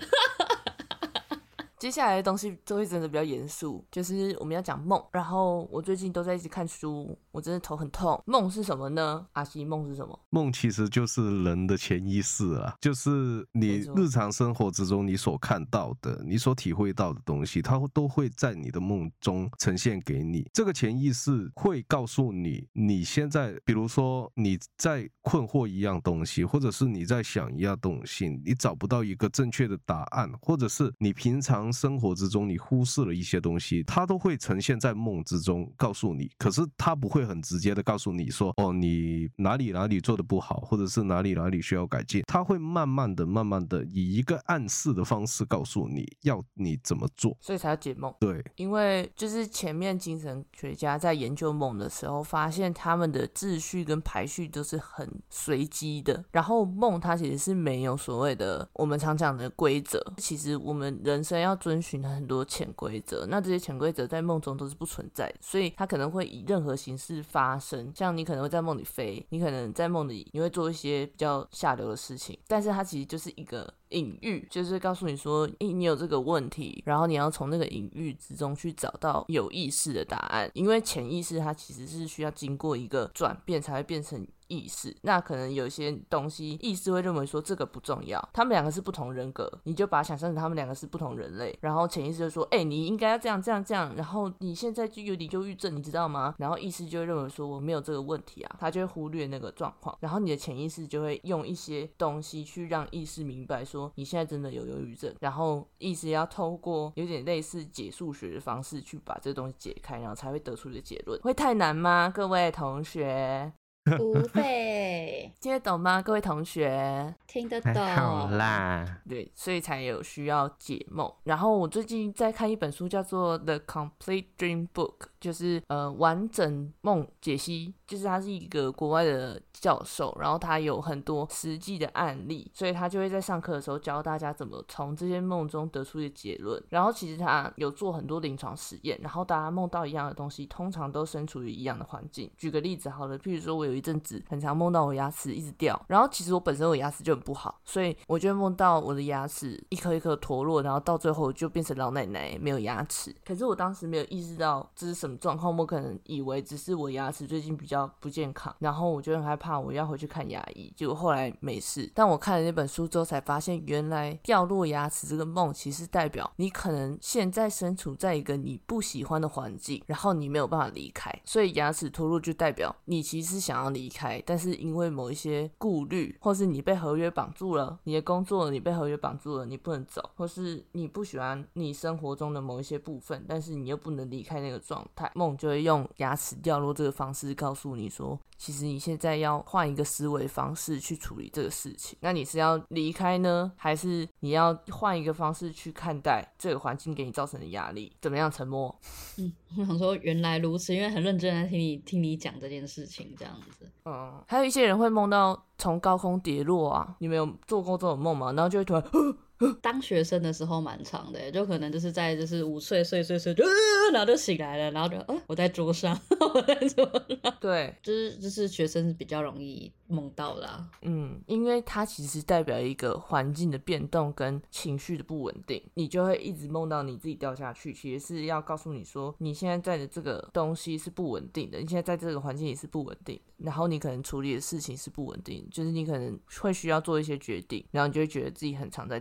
[1.85, 4.99] 接下来的东西就会真的比较严肃，就是我们要讲梦。
[5.13, 8.19] 然后我最近都在一直看书，我真的头很痛。
[8.25, 9.27] 梦是什么呢？
[9.33, 10.19] 阿西，梦是什么？
[10.31, 20.49] 梦其实就是人的潜意识啊，就是你日常生活之中你所看到的、你所体会到的东西，它都会在你的梦中呈现给你。
[20.55, 36.31] 这个潜意识会告诉你，你现在，比如说你在困惑一样东西，或者是你在想一样东西，你找不到一个正确的答案，或者是你平常生活之中你忽视了一些东西，它都会呈现在梦之中告诉你。
[36.39, 42.23] 可是它不会很直接的告诉你说，哦，你哪里哪里做的不好，或者是哪里哪里需要改进。
[42.27, 47.37] 它会慢慢的、慢慢的以一个暗示的方式告诉你要你怎么做。
[47.41, 48.15] 所以才要解梦。
[48.21, 56.25] 对，因为就是前面精神学家在研究梦的时候，发现他们的秩序跟排序都是很随机的。
[56.31, 67.93] 然后梦它其实是没有所谓的我们常讲的规则，其实我们人生要遵循很多潜规则，那这些潜规则在梦中都是不存在，所以它可能会以任何形式发生。
[67.95, 84.95] 像你可能会在梦里飞，你可能在梦里你会做一些比较下流的事情，但是它其实就是一个隐喻，就是告诉你说，诶，你有这个问题，然后你要从那个隐喻之中去找到有意识的答案，因为潜意识它其实是需要经过一个转变才会变成意识。
[85.03, 91.57] 那可能有些东西意识会认为说这个不重要，他们两个是不同人格，你就把它想象成他们两个是不同人类。
[91.61, 96.35] 然后潜意识就说，哎、你应该要这样这样这样，然后你现在就有点忧郁症，你知道吗？
[96.39, 111.21] 然后意识就会认为说我没有这个问题啊，他就会忽略那个状况，然后你的潜意识就会用一些东西去让意识明白说你现在真的有忧郁症，然后意思要透过有点类似解数学的方式去把这个东西解开，然后才会得出一个结论。
[111.23, 113.53] 会太难吗，各位同学？
[113.99, 117.15] 不会 听得懂吗，各位同学？
[117.27, 117.75] 听得懂。
[117.75, 119.03] 啦。
[119.07, 121.13] 对，所以才有需要解梦。
[121.25, 136.63] 然后我最近在看一本书，叫做《The Complete Dream Book》，就是呃完整梦解析，就是他是一个国外的教授，然后他有很多实际的案例，所以他就会在上课的时候教大家怎么从这些梦中得出一个结论。
[136.69, 142.31] 然后其实他有做很多临床实验，然后大家梦到一样的东西，通常都身处于一样的环境。
[142.37, 153.15] 举个例子好了，譬如说我有一阵子很常梦到我牙齿一直掉，然后其实我本身我牙齿就很不好，所以我就梦到我的牙齿一颗一颗脱落，然后到最后就变成老奶奶没有牙齿。
[153.25, 161.91] 可是我当时没有意识到这是什么状况，我可能以为只是我牙齿最近比较不健康，然后我就很害怕我要回去看牙医，结果后来没事。
[161.95, 191.97] 但我看了那本书之后才发现，原来掉落牙齿这个梦其实代表你可能现在身处在一个你不喜欢的环境，然后你没有办法离开，所以牙齿脱落就代表你其实想要离开，但是因为某一些顾虑，或是你被合约绑住了，你的工作你被合约绑住了，你不能走，或是你不喜欢你生活中的某一些部分，但是你又不能离开那个状态，梦就会用牙齿掉落这个方式告诉你说，其实你现在要换一个思维方式去处理这个事情。
[192.01, 197.93] 那你是要离开呢，还是你要换一个方式去看待这个环境给你造成的压力？
[198.01, 198.31] 怎么样？
[198.31, 198.75] 沉默。
[199.19, 203.71] 嗯我想说原来如此，因为很认真在听你听你讲这件事情，这样子。
[203.85, 208.33] 嗯，还有一些人会梦到从高空跌落啊，你们有做过这种梦吗？
[208.33, 208.83] 然后就会突然，
[209.61, 213.51] 当学生的时候蛮长的，就可能就是在就是午睡睡睡睡就、呃，
[213.93, 215.99] 然后就醒来了，然后就呃我在桌上，
[216.35, 216.85] 我在桌
[217.23, 220.71] 上， 对，就是就是学生是比较容易梦到啦、啊。
[220.83, 238.99] 嗯，因为它其实代表一个环境的变动跟情绪的不稳定，你就会一直梦到你自己掉下去，其实是要告诉你说，你现在在的这个东西是不稳定的，你现在在这个环境也是不稳定，然后你可能处理的事情是不稳定，就是你可能会需要做一些决定，然后你就会觉得自己很常在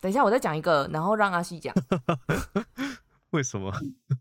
[0.00, 1.74] 等一下，我再讲一个，然后让阿西讲。
[3.30, 3.72] 为什么？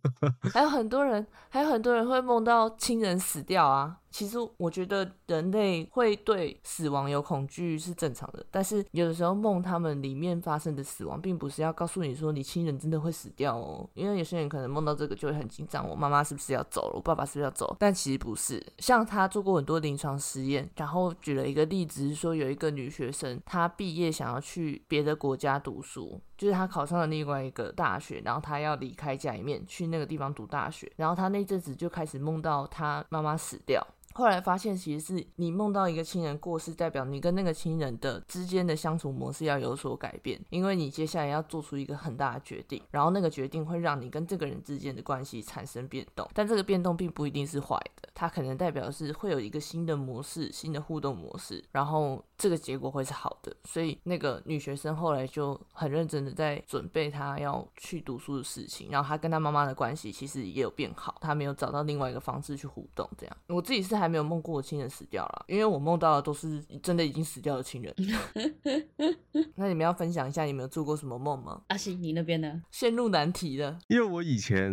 [0.53, 3.97] 还有很多人，还有很多人会梦到亲人死掉啊。
[4.11, 13.89] 其实我觉得人类会对死亡有恐惧是正常的，但是有的时候梦他们里面发生的死亡，并不是要告诉你说你亲人真的会死掉哦。
[13.93, 16.95] 因为有些人可能梦到这个就会很紧张，我妈妈是不是要走了？
[16.95, 17.75] 我爸爸是不是要走？
[17.79, 18.61] 但其实不是。
[18.79, 33.81] 像他做过很多临床实验，然后举了一个例子，是说有一个女学生，她毕业想要去别的国家读书，就是她考上了另外一个大学，然后她要离开家里面去那个地方读大学，然后她那阵子就开始梦到她妈妈死掉。
[34.13, 53.55] 后来发现，其实是你梦到一个亲人过世，代表你跟那个亲人的之间的相处模式要有所改变，因为你接下来要做出一个很大的决定，然后那个决定会让你跟这个人之间的关系产生变动，但这个变动并不一定是坏的，它可能代表是会有一个新的模式、新的互动模式，然后这个结果会是好的。
[53.63, 67.93] 所以那个女学生后来就很认真的在准备她要去读书的事情，然后她跟她妈妈的关系其实也有变好，她没有找到另外一个方式去互动，这样我自己是还没有梦过我亲人死掉了，因为我梦到的都是真的已经死掉的亲人。
[69.55, 71.61] 那你们要分享一下你们有做过什么梦吗？
[71.67, 72.61] 阿西，你那边呢？
[72.71, 73.77] 陷入难题了。
[73.87, 74.71] 因为我以前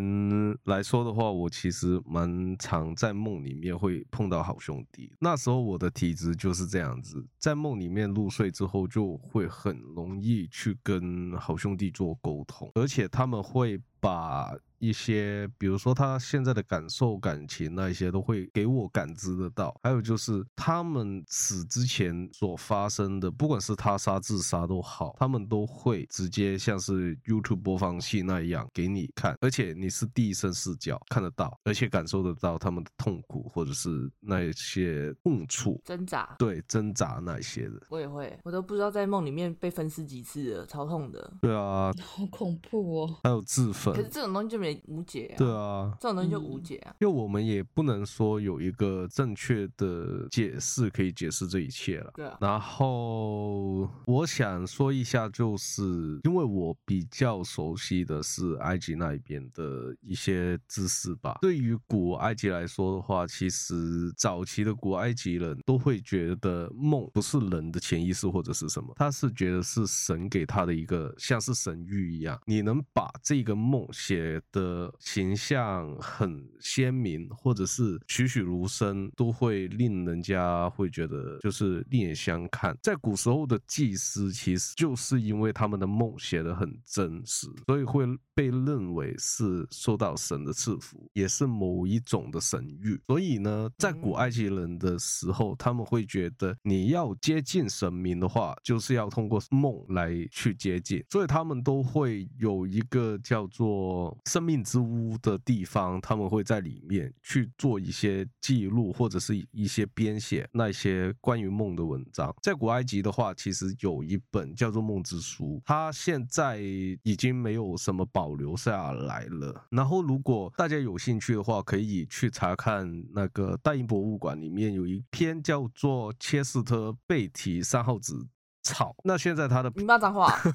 [0.65, 5.13] 来说的话，我其实蛮常在梦里面会碰到好兄弟。
[5.19, 19.77] 那时候我的体质就是这样子，在梦里面入睡之后，就会很容易去跟好兄弟做沟通，而且他们会把一些，比如说他现在的感受、感情那一些，都会给我感知得到。
[19.83, 37.83] 还有就是他们死之前所发生的，不管是他杀、自杀都好，他们都会直接像是 YouTube 播放器那样给你看，而且你是第一身视角看得到，而且感受得到他们的痛苦或者是那一些痛处，挣扎，对挣扎那一些的。
[37.89, 41.33] 我也会，我都不知道在梦里面被分尸几次了，超痛的。
[41.41, 43.17] 对啊， 好恐怖哦！
[43.25, 44.03] 还有自焚可。
[44.03, 45.39] 是这种东西就没无解啊。
[45.39, 46.95] 对啊，这种东西就无解啊。
[47.01, 52.11] 因为我们也不能说有一个正确的解释可以解释这一切了。
[52.15, 55.83] 对啊，然后我我想说一下，就是
[56.25, 61.39] 因为我比较熟悉的是埃及那一边的一些知识吧。
[61.43, 72.41] 对于古埃及来说的话，其实早期的古埃及人都会觉得梦不是人的潜意识或者是什么，他是觉得是神给他的一个像是神谕一样。
[72.47, 82.77] 你能把这个梦写的形象很鲜明，或者是栩栩如生，都会令人家会觉得就是另眼相看。
[82.83, 88.05] 在古时候的祭司，其实就是因为他们的梦写的很真实，所以会
[88.35, 92.99] 被认为是受到神的赐福，也是某一种的神谕。
[93.07, 112.35] 所以呢，在古埃及人的时候，他们会觉得你要接近神明的话，就是要通过梦来去接近，所以他们都会有一个叫做做生命之屋的地方，他们会在里面去做一些记录，或者是一些编写那些关于梦的文章。
[112.43, 116.59] 在古埃及的话，其实有一本叫做《梦之书》，它现在
[117.03, 119.67] 已经没有什么保留下来了。
[119.71, 128.27] 然后，如果大家有兴趣的话，可以去查看那个大英博物馆里面有一篇叫做《切斯特贝提三号子
[128.69, 128.95] 草》。
[129.05, 130.53] 那现在他的你骂脏话， 我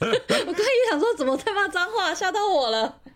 [0.00, 3.02] 刚也想说怎么在骂脏话，吓到我了。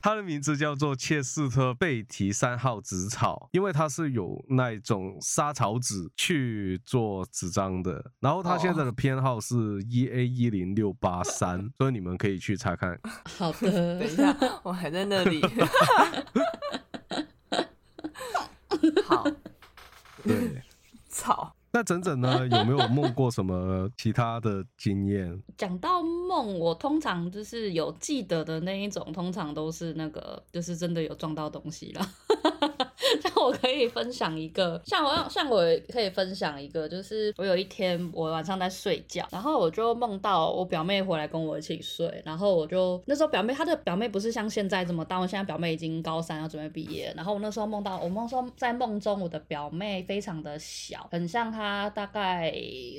[0.00, 8.12] 他的名字叫做切斯特贝提三号纸草，因为它是有那一种沙草纸去做纸张的。
[8.20, 12.96] 然后他现在的编号是 E A 一零六八三，所以你们可以去查看。
[13.36, 14.32] 好的，等一下，
[14.62, 15.42] 我还在那里。
[19.04, 19.26] 好，
[20.22, 20.62] 对，
[21.08, 25.42] 操，那整整呢 有没有梦过什么其他的经验？
[25.56, 32.08] 讲到梦，我通常就是有记得的那一种，通常都是那个，就是真的有撞到东西了。
[33.44, 35.62] 我可以分享一个， 像我像我
[35.92, 52.52] 可以分享一个，就是我有一天我晚上在睡觉，然后我就梦到我表妹回来跟我一起睡，然后我就那时候表妹她的表妹不是像现在这么大，我现在表妹已经高三要准备毕业，然后我那时候梦到我梦说在梦中我的表妹非常的小，很像她大概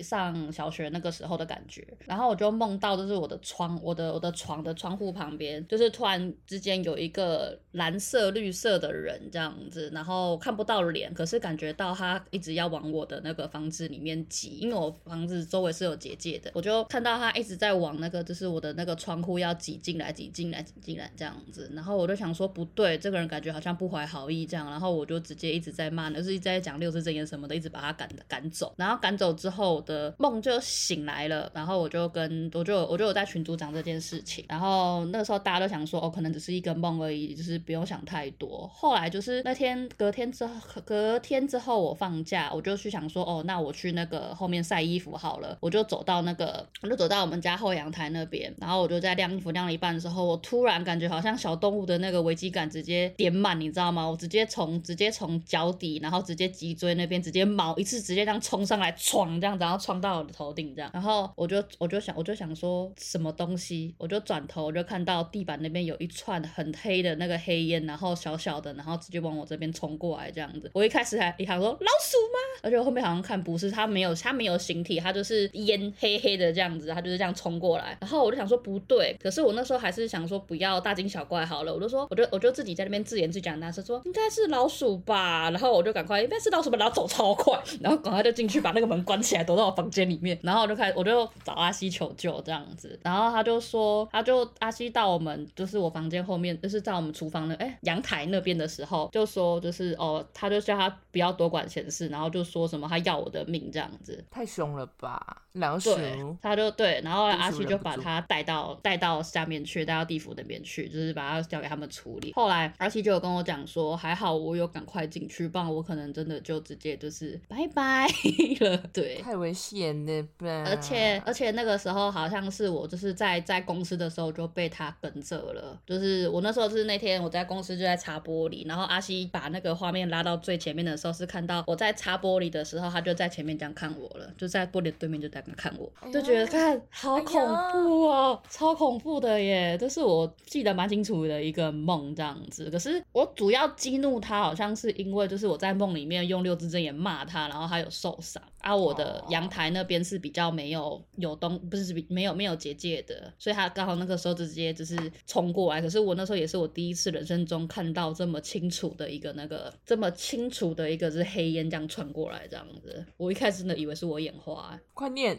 [0.03, 38.67] 上小学那个时候的感觉，然后我就梦到就是我的窗，我的我的床的窗户旁边，就是突然之间有一个蓝色绿色的人这样子，然后我看不到脸，可是感觉到他一直要往我的那个房子里面挤，因为我房子周围是有结界的，我就看到他一直在往那个就是我的那个窗户要挤进来，挤进来，挤进来这样子，然后我就想说不对，这个人感觉好像不怀好意这样，然后我就直接一直在骂，就是一直在讲六字真言什么的，一直把他赶赶走，然后赶走之后我的梦就醒来了，然后我就跟我就我就有在群组讲这件事情，然后那个时候大家都想说哦，可能只是一个梦而已，就是不用想太多。
[38.73, 54.05] 后来就是那天隔天天之后，隔天之后我放假，我就去想说哦，那我去那个后面晒衣服好了，我就走到那个，我就走到我们家后阳台那边，然后我就在晾衣服晾了一半的时候，我突然感觉好像小动物的那个危机感直接点满，你知道吗？
[54.05, 70.69] 我直接从直接从脚底，然后直接脊椎那边直接毛一次直接这样冲上来，闯这样子，然后闯到我的头顶这样，然后我就我就想我就想说什么东西，我就转头我就看到地板那边有一串很黑的那个黑烟，然后小小的，然后直接往我这边冲过过来这样子。
[70.73, 72.39] 我一开始还一想说老鼠吗？
[72.63, 77.95] 而且我后面好像看不是，它没有它没有形体，它就是烟黑黑的这样子，它就是这样冲过来。
[78.01, 85.49] 然后我就想说不对，可是我那时候还是想说不要大惊小怪好了，我就说我就我就自己在那边自言自讲，大声说应该是老鼠吧。
[85.51, 90.37] 然后我就赶快应该是老鼠吧，然后走超快，然后赶快就进去把那个门关起来，躲到我房间里面。
[90.41, 104.23] 然后我就开始我就找阿西求救这样子，然后他就说他就阿西到我们就是我房间后面，就是在我们厨房的哎阳台那边的时候，就说就是哦，他就叫他不要多管闲事，然后就说什么他要我的命这样子。
[104.31, 105.95] 太凶了吧，老鼠。
[105.95, 112.31] 对，他就对，然后阿西就把他带到带到下面去，带到地府那边去，就是把他交给他们处理。
[112.33, 118.07] 后来阿西就有跟我讲说，还好我有赶快进去，不然我可能真的就直接就是拜拜
[118.61, 118.77] 了。
[118.93, 120.63] 对，太危险了吧！
[120.67, 139.75] 而且而且那个时候好像是我就是在在公司的时候就被他跟着了，就是我那时候是那天我在公司就在擦玻璃，然后阿西把那个画面拉到最前面的时候是看到我在擦玻璃的时候，他就在前面这样看我了，就在玻璃对面就在那看我，哎就觉得看好恐怖哦，超恐怖的耶！
[139.77, 148.41] 这是我记得蛮清楚的一个梦这样子，可是我主要激怒他好像是因为就是我在梦里面用六字真言骂他，然后他有受伤。
[148.59, 155.81] 啊，我的阳台那边是比较没有有东，不是没有没有结界的，所以他刚好那个时候直接就是冲过来。
[155.81, 163.05] 可是我那时候也是我第一次人生中看到这么清楚的一个那那个这么清楚的一个是黑烟这样穿过来这样子。
[163.15, 165.38] 我一开始呢以为是我眼花、欸快念，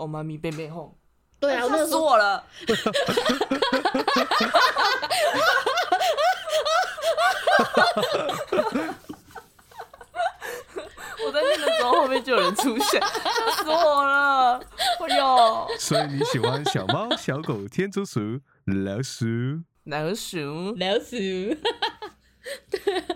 [0.00, 0.96] 哦妈咪贝贝哄，
[1.38, 2.42] 对啊，我那吓死我了。
[11.22, 14.58] 我在念的时候，后面就有人出现，吓死我了！
[15.06, 19.26] 哎呦，所以你喜欢小猫、小狗、天竺鼠、老鼠？
[19.84, 21.16] 老鼠，老鼠，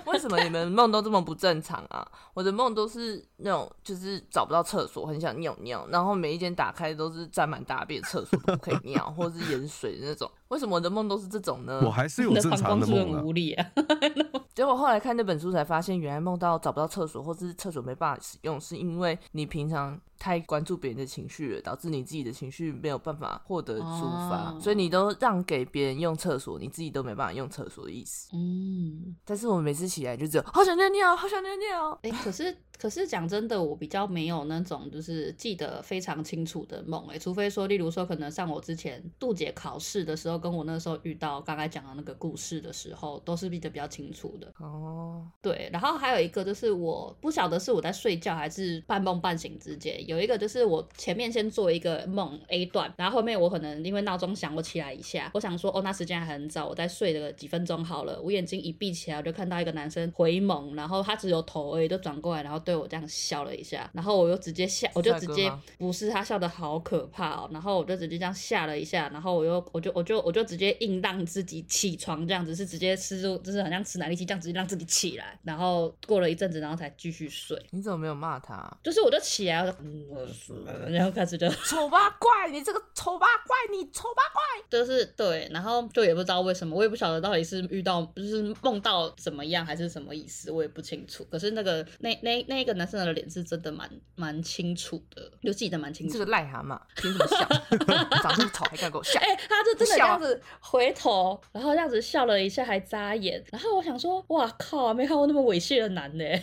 [0.12, 2.06] 为什么你们梦都这么不正常啊？
[2.34, 10.30] 我的梦都是那种，就是找不到厕所，很想尿尿，然后每一间打开都是沾满大便，厕所都不可以尿，或者是盐水的那种。
[10.54, 11.82] 为什么我的梦都是这种呢？
[11.84, 13.20] 我还是有正常的梦啊。
[13.26, 13.70] 无力啊？
[14.54, 28.28] 结果后来看那本书才发现，原来梦到找不到厕所，或是厕所没办法使用，是因为你平常太关注别人的情绪了，导致你自己的情绪没有办法获得抒发，哦所以你都让给别人用厕所，你自己都没办法用厕所的意思。
[28.32, 31.98] 嗯，但是我每次起来就只有好想尿尿，好想尿尿。
[32.02, 44.52] 哎、可是可是讲真的，我比较没有那种就是记得非常清楚的梦，哎，除非说，例如说，可能像我之前杜姐考试的时候，跟我那时候遇到刚才讲的那个故事的时候，都是记得比较清楚的。
[44.58, 58.20] 哦，对，然后还有一个就是我不晓得是我在睡觉还是半梦半醒之间，有一个就是我前面先做一个梦 A 段，然后后面我可能因为闹钟响，我起来一下，我想说哦，那时间还很早，我再睡了几分钟好了。
[58.20, 77.56] 我眼睛一闭起来，我就看到一个男生回眸，然后他只有头而已，就转过来，然后对我这样笑了一下，然后我又直接吓，我就直接不是他笑的好可怕哦，然后我就直接这样吓了一下，然后我又我就我就我就直接硬让自己起床，这样子是直接吃住，就是很像吃奶力气这样直接让自己起来，然后过了一阵子，然后才继续睡。
[77.70, 84.42] 你怎么没有骂他、就是我就起来，我就嗯，然后开始就丑八怪，你这个丑八怪，你丑八怪。
[84.70, 91.24] 就是对，然后就也不知道为什么，我也不晓得到底是遇到就是梦到怎么样还是什么意思，我也不清楚。
[91.30, 97.46] 可是那个那那那一个男生的脸是真的蛮蛮清楚的，就记得蛮清楚这个癞蛤蟆，凭什么笑？
[98.22, 99.20] 长这么丑还敢给我笑？
[99.20, 103.42] 哎、他这真的笑啊样子回头，然后这样子笑了一下，还眨眼。
[103.50, 106.24] 然后我想说，哇靠、啊，没看过那么猥亵的男的。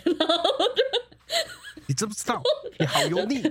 [1.88, 2.42] 你知不知道？
[2.80, 3.42] 你好油腻。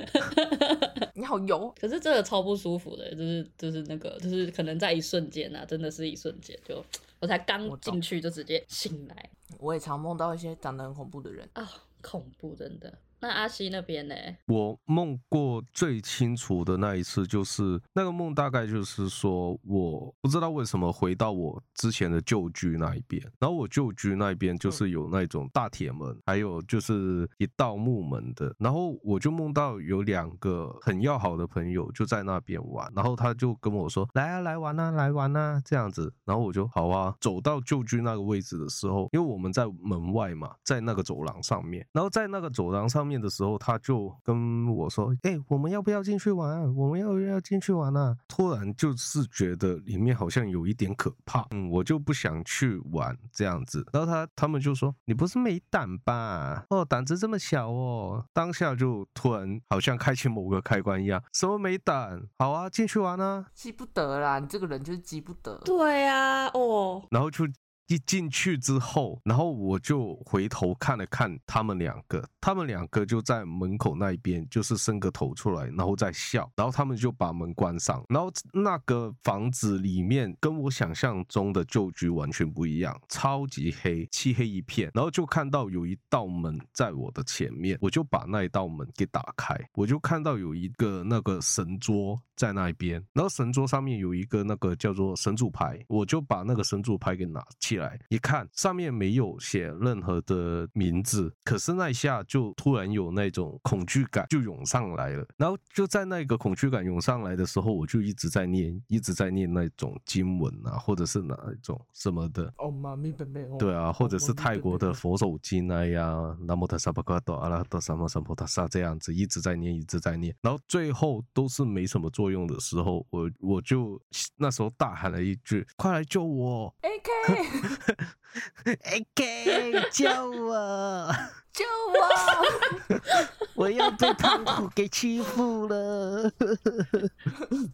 [1.15, 6.83] 你好油，可是真的超不舒服的，就是就是那个，就是可能在一瞬间啊，真的是一瞬间，就
[7.19, 11.47] 我才刚进去就直接醒来我也常梦到一些长得很恐怖的人。
[11.53, 11.69] 啊，
[12.01, 12.91] 恐怖真的。
[13.21, 14.15] 那阿西那边呢？
[14.47, 46.75] 我梦过最清楚的那一次，就是那个梦，大概就是说，我不知道为什么回到我之前的旧居那一边，然后我旧居那边就是有那种大铁门，还有就是一道木门的，然后我就梦到有两个很要好的朋友就在那边玩，然后他就跟我说：“来啊，来玩啊，来玩啊，这样子。”然后我就好啊，走到旧居那个位置的时候，因为我们在门外嘛，在那个走廊上面，然后在那个走廊上面的时候，他就跟我说：“哎、我们要不要进去玩？
[46.75, 53.83] 我们要不要进去玩啊？”突然就是觉得里面好像有一点可怕，嗯，我就不想去玩这样子。
[53.93, 56.67] 然后他他们就说：“你不是没胆吧？
[56.69, 62.21] 哦，胆子这么小哦。”当下就突然好像开启某个开关一样，什么没胆？
[62.39, 63.47] 好啊，进去玩啊！
[63.55, 65.57] 记不得啦，你这个人就是记不得。
[65.65, 67.47] 对啊，哦，然后就
[67.91, 113.47] 一进去之后，然后我就回头看了看他们两个，他们两个就在门口那一边，就是伸个头出来，然后在笑，然后他们就把门关上，然后那个房子里面跟我想象中的旧居完全不一样，超级黑，漆黑一片，然后就看到有一道门在我的前面，我就把那一道门给打开，我就看到有一个那个神桌在那一边，然后神桌上面有一个那个叫做神主牌，我就把那个神主牌给拿起来，一看上面没有写任何的名字，可是那一下就突然有那种恐惧感就涌上来了，然后就在那个恐惧感涌上来的时候，我就一直在念，一直在念那种经文啊，或者是哪一种什么的，哦，妈咪贝贝。
[113.59, 124.01] 对啊，或者是泰国的佛手经啊呀，南无达萨巴卡多阿拉多萨摩萨婆达萨这样子，一直在念，一直在念，然后最后都是没什么作用的时候，我我就
[124.37, 127.69] 那时候大喊了一句：“快来救我！A K
[128.65, 131.15] AK，救我！
[131.53, 132.97] 救我！
[133.55, 136.31] 我又被胖虎给欺负了。！”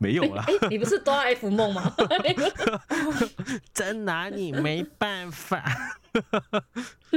[0.00, 1.94] 没有啦，哎、你不是哆啦 F 梦吗？
[3.74, 5.62] 真拿你没办法。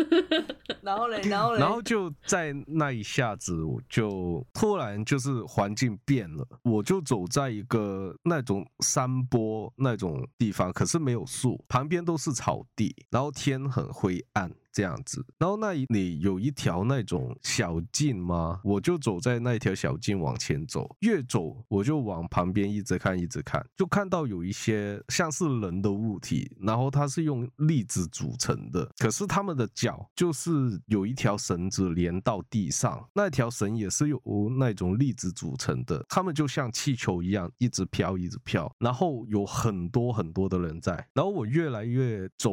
[0.82, 15.26] 然后嘞，然后嘞，然后就在那一下子，我就突然就是环境变了，我就走在一个那种山坡那种地方，可是没有树，旁边都是草地，然后天很灰暗，这样子。
[15.38, 18.60] 然后那里有一条那种小径吗？
[18.64, 30.52] 我就走在那条小径往前走，越走我就往旁边一直看，一直看，就看到有一些像是人的物体，然后它是用粒子组成的，可是他们的脚就是
[30.88, 34.22] 有一条绳子连到地上，那条绳也是由
[34.58, 42.52] 那种粒子组成的，他们就像气球一样一直飘，一直飘，然后有很多很多的人在，然后我越来越走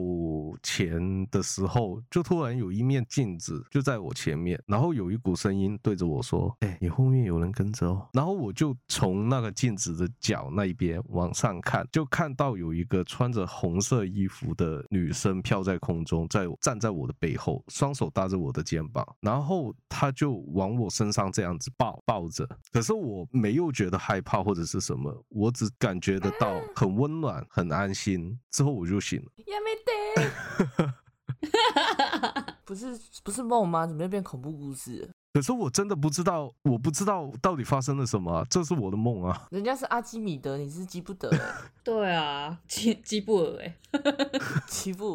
[0.63, 28.39] 前的时候，就突然有一面镜子就在我前面，然后有一股声音对着我说：“哎、你后面有人跟着哦。”然后我就从那个镜子的角那一边往上看，就看到有一个穿着红色衣服的女生飘在空中，在站在我的背后，双手搭着我的肩膀，然后她就往我身上这样子抱抱着，可是我没有觉得害怕或者是什么，我只感觉得到很温暖、很安心。
[28.51, 29.27] 之后我就醒了。
[29.37, 30.95] 也没得，
[32.65, 33.87] 不是不是梦吗？
[33.87, 35.09] 怎么又变恐怖故事？
[35.35, 39.47] 可是我真的不知道，我不知道到底发生了什么啊、这是我的梦啊！
[39.51, 41.39] 人家是阿基米德，你是基不得、欸，
[41.85, 43.77] 对啊，基基布尔哎，
[44.67, 45.15] 基布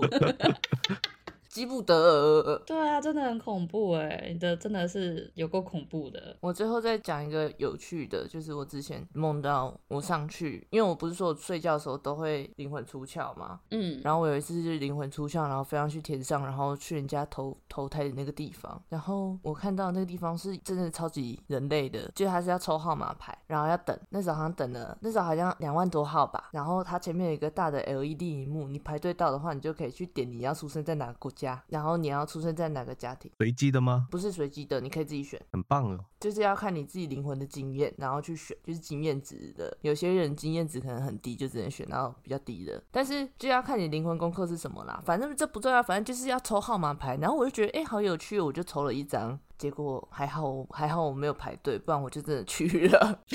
[1.51, 2.57] 基不得。
[2.65, 6.35] 对啊，真的很恐怖哎，你的真的是有够恐怖的。
[6.39, 13.59] 我最后再讲一个有趣的，就是我之前梦到我上去，因为我不是说我睡觉的时候都会灵魂出窍嘛？
[13.71, 34.07] 嗯，然后我有一次就是灵魂出窍，然后飞上去天上，然后去人家投投胎的那个地方，然后我看到那个地方是真的超级人类的，就是他是要抽号码牌，然后要等，那时候好像等了，那时候好像两万多号吧，然后它前面有一个大的 LED 荧幕，你排队到的话，你就可以去点你要出生在哪个国家，然后你要出生在哪个家庭，随机的吗？
[34.11, 35.41] 不是随机的，你可以自己选。
[35.51, 35.99] 很棒哦。
[36.19, 39.75] 就是要看你自己灵魂的经验，然后去选，就是经验值的。
[39.81, 42.81] 有些人经验值可能很低，就只能选到比较低的。
[42.91, 45.01] 但是就要看你灵魂功课是什么啦。
[45.05, 47.17] 反正这不重要，反正就是要抽号码牌。
[47.17, 49.39] 然后我就觉得，哎、好有趣哦，我就抽了一张。
[49.57, 53.19] 结果还好，还好我没有排队，不然我就真的去了。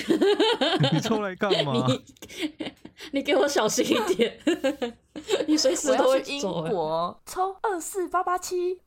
[0.92, 1.72] 你抽来干嘛？
[1.86, 2.04] 你
[3.12, 4.36] 你给我小心一点，
[5.46, 6.40] 你随时我都会英。
[6.42, 8.78] 国抽二四八八七，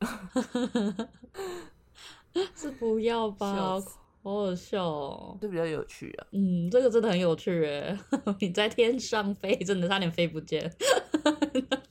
[2.54, 3.80] 是不要吧？
[4.22, 5.38] 好好笑哦。
[5.40, 6.26] 这比较有趣啊。
[6.32, 7.98] 嗯，这个真的很有趣诶。
[8.40, 10.70] 你在天上飞，真的差点飞不见。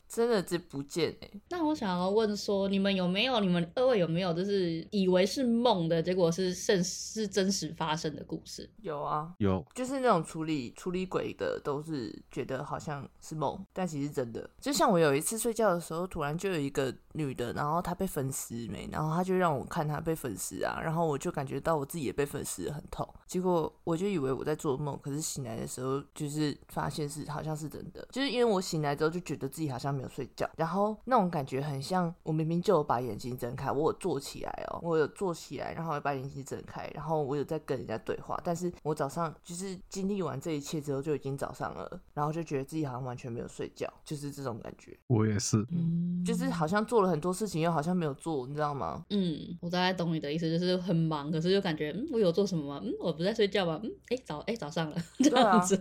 [0.10, 8.68] 真的是不见哎、那我想要问说，你们有没有，你们二位有没有，就是以为是梦的，结果是现是真实发生的故事？
[8.82, 14.50] 有啊，有就是那种处理处理鬼的，都是觉得好像是梦，但其实真的。
[14.60, 45.58] 就像我有一次睡觉的时候，突然就有一个女的，然后她被粉丝没，然后她就让我看她被粉丝啊，然后我就感觉到我自己也被粉丝很痛，结果我就以为我在做梦，可是醒来的时候就是发现是好像是真的，就是因为我醒来之后就觉得自己好像没有睡觉，然后那种感觉很像我明明就有把眼睛睁开，我有坐起来哦，我有坐起来，然后把眼睛睁开，然后我有在跟人家对话，但是我早上就是经历完这一切之后就已经早上了，然后就觉得自己好像完全没有睡觉，就是这种感觉，我也是。
[45.72, 49.06] 嗯就是好像做了很多事情，又好像没有做，你知道吗？
[49.10, 52.82] 嗯，我大概懂你的意思，就是很忙，可是就感觉嗯，我有做什么吗？
[52.84, 53.80] 嗯，我不在睡觉吗？
[53.84, 55.78] 嗯，哎、早哎、早上了这样子。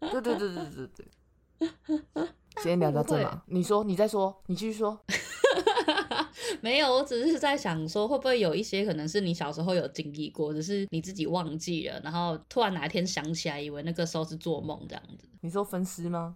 [0.00, 2.28] 对对对对对对对。
[2.62, 4.98] 先聊到这嘛，你说，你再说，你继续说。
[6.60, 15.28] 没有，我只是在想说，会不会有一些可能是你小时候有经历过，只是你自己忘记了，然后突然哪一天想起来，以为那个时候是做梦这样子。
[15.40, 16.34] 你说分尸吗？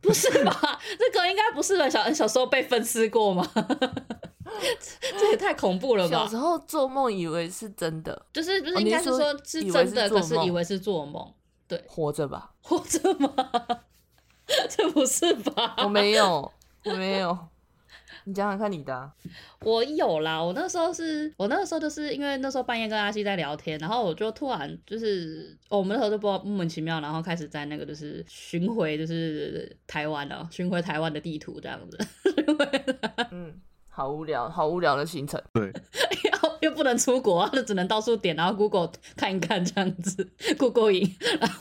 [0.00, 0.80] 不是吧？
[0.98, 1.88] 这个应该不是吧？
[1.88, 3.48] 小小时候被分尸过吗？
[3.54, 3.62] 这
[5.18, 6.36] 这也太恐怖了吧小时！
[6.36, 11.32] 候做梦以为是真的，就是不是哦应该是说说是真的，可是以为是做梦，
[11.68, 12.52] 对活着吧？
[12.62, 13.32] 活着吗？
[14.70, 15.74] 这不是吧？
[15.84, 16.52] 我没有，
[16.84, 17.36] 我没有。
[18.24, 19.10] 你讲讲看你的啊、
[19.60, 31.98] 我有啦，我那时候是我那个时候就是因为那时候半夜跟阿西在聊天，然后我就突然就是、哦我们那时候就不莫名其妙，然后开始在那个就是巡回就是台湾了，巡回台湾的地图这样子，
[32.36, 32.64] 巡回
[33.32, 33.60] 嗯，
[33.94, 35.38] 好无聊，好无聊的行程。
[35.52, 40.26] 对，又 又不能出国，就只能到处点，然后 Google 看一看这样子
[40.58, 41.14] ，Google 影，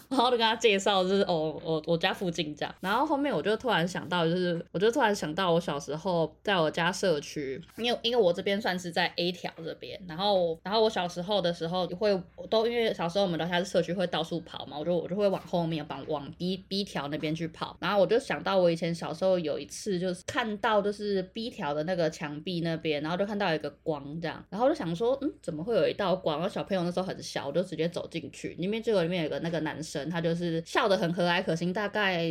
[0.08, 26.38] 然后就跟他介绍就是哦，我我家附近这样，然后后面我就突然想到，就是我就突然想到我小时候在我家社区，因为因为我这边算是在 A 条这边，然后然后我小时候的时候会我都因为小时候我们楼下是社区会到处跑嘛，我就我就会往后面往往 B B 条那边去跑，然后我就想到我以前小时候有一次就是看到就是 B 条的那个墙壁那边，然后就看到一个光这样，然后就想说，嗯，怎么会有一道光？
[26.38, 32.24] 然后小朋友那时候很小，我就直接走进去，里面结果里面有个那个男生，他就是笑得很和蔼可亲，大概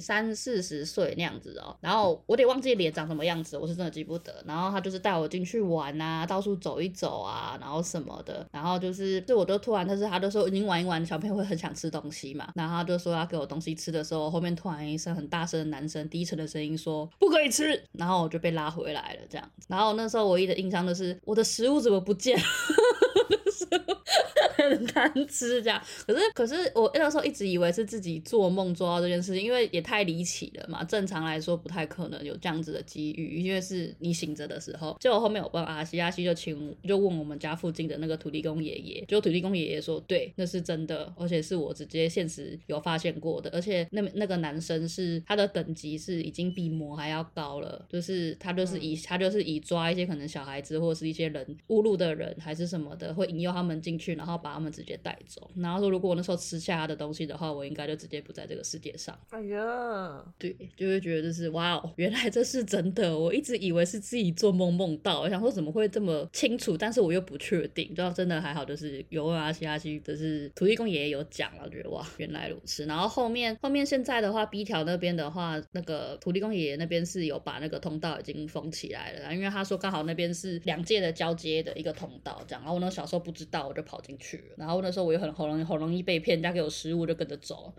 [0.00, 1.76] 三四十岁那样子哦。
[1.80, 4.42] 然后我得忘记脸长什么样子，我是真的记不得。
[4.44, 8.44] 然后他就是带我进去玩啊，到处走一走啊，然后什么的。
[8.50, 12.48] 然后就是，就我都突然，但是他就说已经玩一玩，小朋友会很想吃东西嘛。
[12.56, 19.66] 然后他就说要给我东西吃的时候，后面突然一声很大声的男生低沉的声音说不可以吃，然后我就被拉回来来了这样子。
[19.68, 22.44] 然后那时候唯一的印象就是我的食物怎么不见了？
[24.70, 30.82] 很难吃这样，可是可是我那时候一直以为是自己做梦做到这件事情，因为也太离奇了嘛。
[30.84, 34.96] 正常来说不太可能有这样子的机遇，因为是你醒着的时候。
[35.00, 55.50] 结果后面我问阿西，阿西就请就问我们家附近的那个土地公爷爷，就土地公爷爷说，对，那是真的，而且是我直接现实有发现过的，而且那那个男生是他的等级是已经比魔还要高了，就是他就是以、他就是以抓一些可能小孩子或者是一些人误入的人还是什么的，会引诱他们进去，然后把他们直接带走。
[55.56, 59.18] 然后说如果我那时候吃下他的东西的话，我应该就直接不在这个世界上。
[59.30, 63.16] 哎呀，对，就会觉得就是哇哦，原来这是真的。
[63.16, 67.94] 我一直以为是自己做梦梦到，我想说怎么会这么清楚，但是我又不确定。
[67.94, 72.84] 就真的还好，就是有问阿西阿西，就是土地公爷爷有讲了，觉得哇，原来如此。
[72.86, 82.62] 然后后面 后面现在的话，B 条那边的话，那个土地公爷爷那边是有把那个通道已经封起来了，因为他说刚好那边是两界的交接的一个通道，这样。
[82.62, 84.54] 然后我那小时候不知道，我就跑进去了。
[84.58, 87.74] 然后那时候我又很好容易好容易被骗，人家给我食物就跟着走。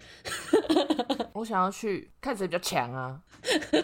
[1.33, 3.21] 我想要去看谁比较强啊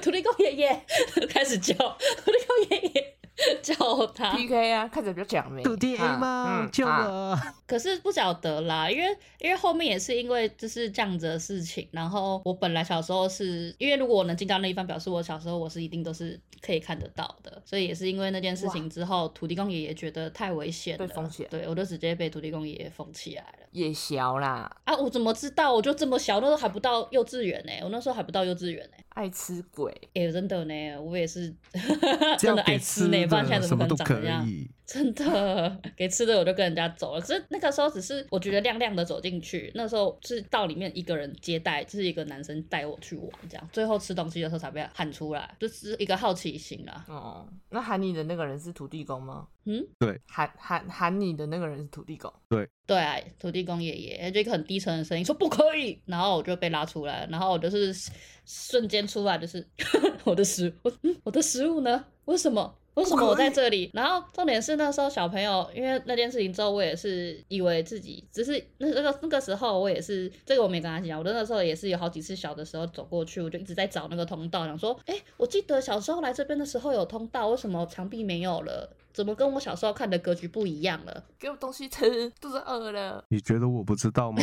[0.02, 0.86] 土地公爷爷
[1.30, 3.18] 开始叫，土地公爷爷
[3.62, 4.36] 叫他。
[4.36, 5.62] ，PK 啊，看着比较讲没？
[5.64, 6.60] 土地 A 啊吗？
[6.64, 7.40] 嗯救啊我！
[7.68, 9.06] 可是不晓得啦，因为
[9.40, 23.68] 因为后面也是因为就是这样子的事情，然后我本来小时候是因为如果我能进到那一方，表示我小时候我是一定都是可以看得到的，所以也是因为那件事情之后，土地公爷爷觉得太危险了，被封起来对我就直接被土地公爷爷封起来了。
[23.72, 25.74] 夜宵啦，啊，我怎么知道？
[25.74, 31.52] 我就这么小，那时候还不到幼稚园呢、我那时候还不到幼稚园呢、爱吃鬼，哎、真的呢，我也是
[32.38, 33.08] 真的爱吃吃
[33.42, 34.48] 的怎么都可长这样？
[34.48, 34.70] 以。
[34.86, 47.06] 真的 给吃的我就跟人家走了，只是那个时候只是我觉得亮亮的走进去，那时候是到里面一个人接待，就是一个男生带我去玩这样，最后吃东西的时候才被喊出来，就是一个好奇心啦。
[47.08, 49.48] 哦，那喊你的那个人是土地公吗？
[49.66, 52.32] 嗯，对喊喊喊你的那个人是土地公，
[52.86, 57.96] 对啊，土地公爷爷就一个很低沉的声音说不可以，然后我就被拉出来，然后我就是
[58.46, 59.66] 瞬间出来就是
[60.26, 62.06] 我的食我嗯我的食物呢？
[62.26, 62.78] 为什么？
[62.96, 63.90] 为什么我在这里？
[63.96, 78.90] 然后重点是那时候小朋友，因为那件事情之后，我也是以为自己只是那那个那个时候，我也是这个我没跟他讲，我那时候也是有好几次小的时候走过去，我就一直在找那个通道，想说，哎，我记得小时候来这边的时候有通道，为什么墙壁没有了？
[79.14, 81.24] 怎么跟我小时候看的格局不一样了？
[81.38, 83.24] 给我东西吃，肚子饿了。
[83.30, 84.42] 你觉得我不知道吗？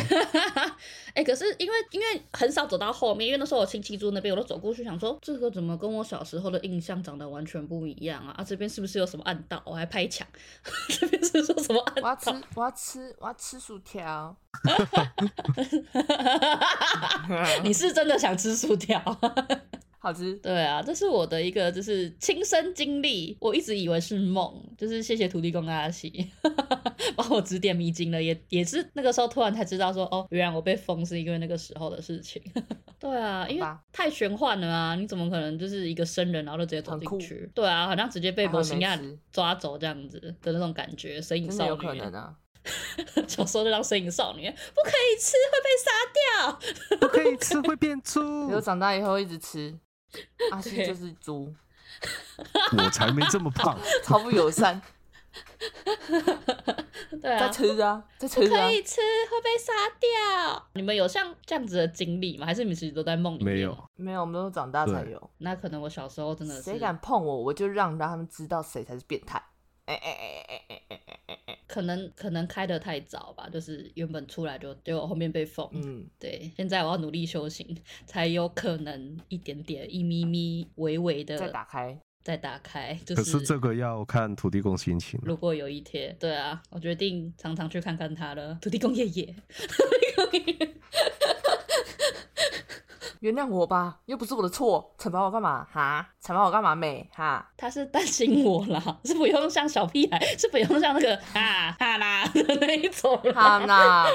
[1.13, 8.33] 哎、可是因为因为很少走到后面，因为那时候我亲戚住那边，我都走过去想说，这个怎么跟我小时候的印象长得完全不一样啊？
[8.37, 9.61] 啊，这边是不是有什么暗道？
[9.65, 10.25] 我还拍墙，
[10.87, 14.35] 这边是说什么暗道我要吃？，我要吃，我要吃薯条。
[17.63, 19.01] 你是真的想吃薯条？
[20.03, 20.33] 好吃。
[20.39, 26.27] 对啊，这是我的一个就是亲身经历，我一直以为是梦，就是谢谢土地公阿喜
[27.15, 32.41] 帮我指点迷津了，也也是那个时候突然才知道说，哦，原来我被封是因为那个时候的事情。
[32.99, 37.51] 对啊，因为太玄幻了啊，你怎么可能就是一个生人然后就直接走很酷进去？
[37.53, 38.99] 对啊，好像直接被还会某型亚
[39.31, 42.35] 抓走这样子的那种感觉，神隐少女有，可能啊！
[43.27, 46.97] 小时候就当身影少女，不可以吃会被杀掉。
[47.01, 49.75] 不可以吃会变以猪后，长大以后一直吃，
[50.51, 51.53] 阿 信就是猪，
[52.77, 53.77] 我才没这么胖。
[54.03, 54.81] 超不友善。
[57.21, 58.71] 对啊在，吃啊，在吃啊可。
[58.71, 58.99] 以吃
[59.29, 60.69] 会被杀掉。
[60.73, 62.45] 你们有像这样子的经历吗？
[62.45, 63.55] 还是你们其实都在梦里面？
[63.55, 63.89] 没有。
[63.95, 65.31] 没有，我们都是长大才有。
[65.37, 69.41] 那可能我小时候真的是，谁敢碰我，我就让他们知道谁才是变态。
[69.91, 71.57] 哎哎哎哎哎哎哎哎哎！
[71.67, 75.67] 可能可能开的太早吧，就是原本出来就结果后面被封。
[75.73, 81.97] 嗯，对，现在我要努力修行，才有可能一点点、一咪咪、微微的再打开。
[82.23, 82.93] 再打开。
[83.05, 85.19] 就可是这个要看土地公心情。
[85.23, 88.57] 如果有一天，对啊，我决定常常去看看他了。
[88.61, 90.73] 土地公爷爷，土地公爷爷，
[93.21, 95.67] 原谅我吧，又不是我的错，惩罚我干嘛？
[95.71, 96.73] 哈，惩罚我干嘛？
[96.73, 103.33] 美哈，他是担心我啦， 是不用像小屁孩，是不用像那个哈哈啦的那一种啦。
[103.33, 104.07] 哈啦，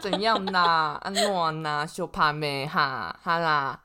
[0.00, 0.98] 怎样啦？
[1.02, 3.78] 安诺啦，秀帕妹哈哈啦，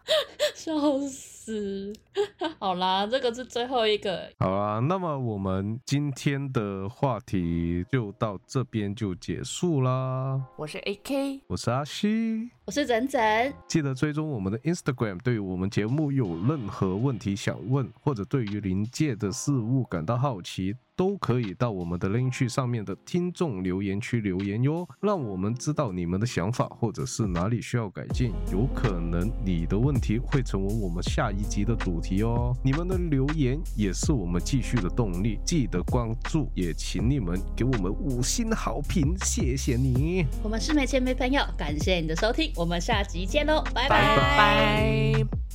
[0.55, 0.71] 笑
[1.07, 1.30] 死！
[1.43, 1.91] 死。
[2.59, 4.29] 好啦，这个是最后一个。
[4.37, 10.39] 好啦，那么我们今天的话题就到这边就结束啦。
[10.55, 15.19] 我是 AK，我是阿西，我是整整，记得追踪我们的 Instagram。
[15.23, 20.75] 对于我们节目有任何问题想问，或者对于临界的事物感到好奇。
[21.01, 28.31] 都可以到我们的 link 区上面的听众留言区留言哟，让我们知道你们的想法，或者是哪里需要改进。
[28.51, 32.55] 有可能你的问题会成为我们下一集的主题哦。
[32.63, 40.27] 你们的留言也是我们继续的动力，记得关注，也请你们给我们五星好评，谢谢你。
[40.43, 45.50] 我们是没钱没朋友，感谢你的收听，我们下集见喽，拜拜拜。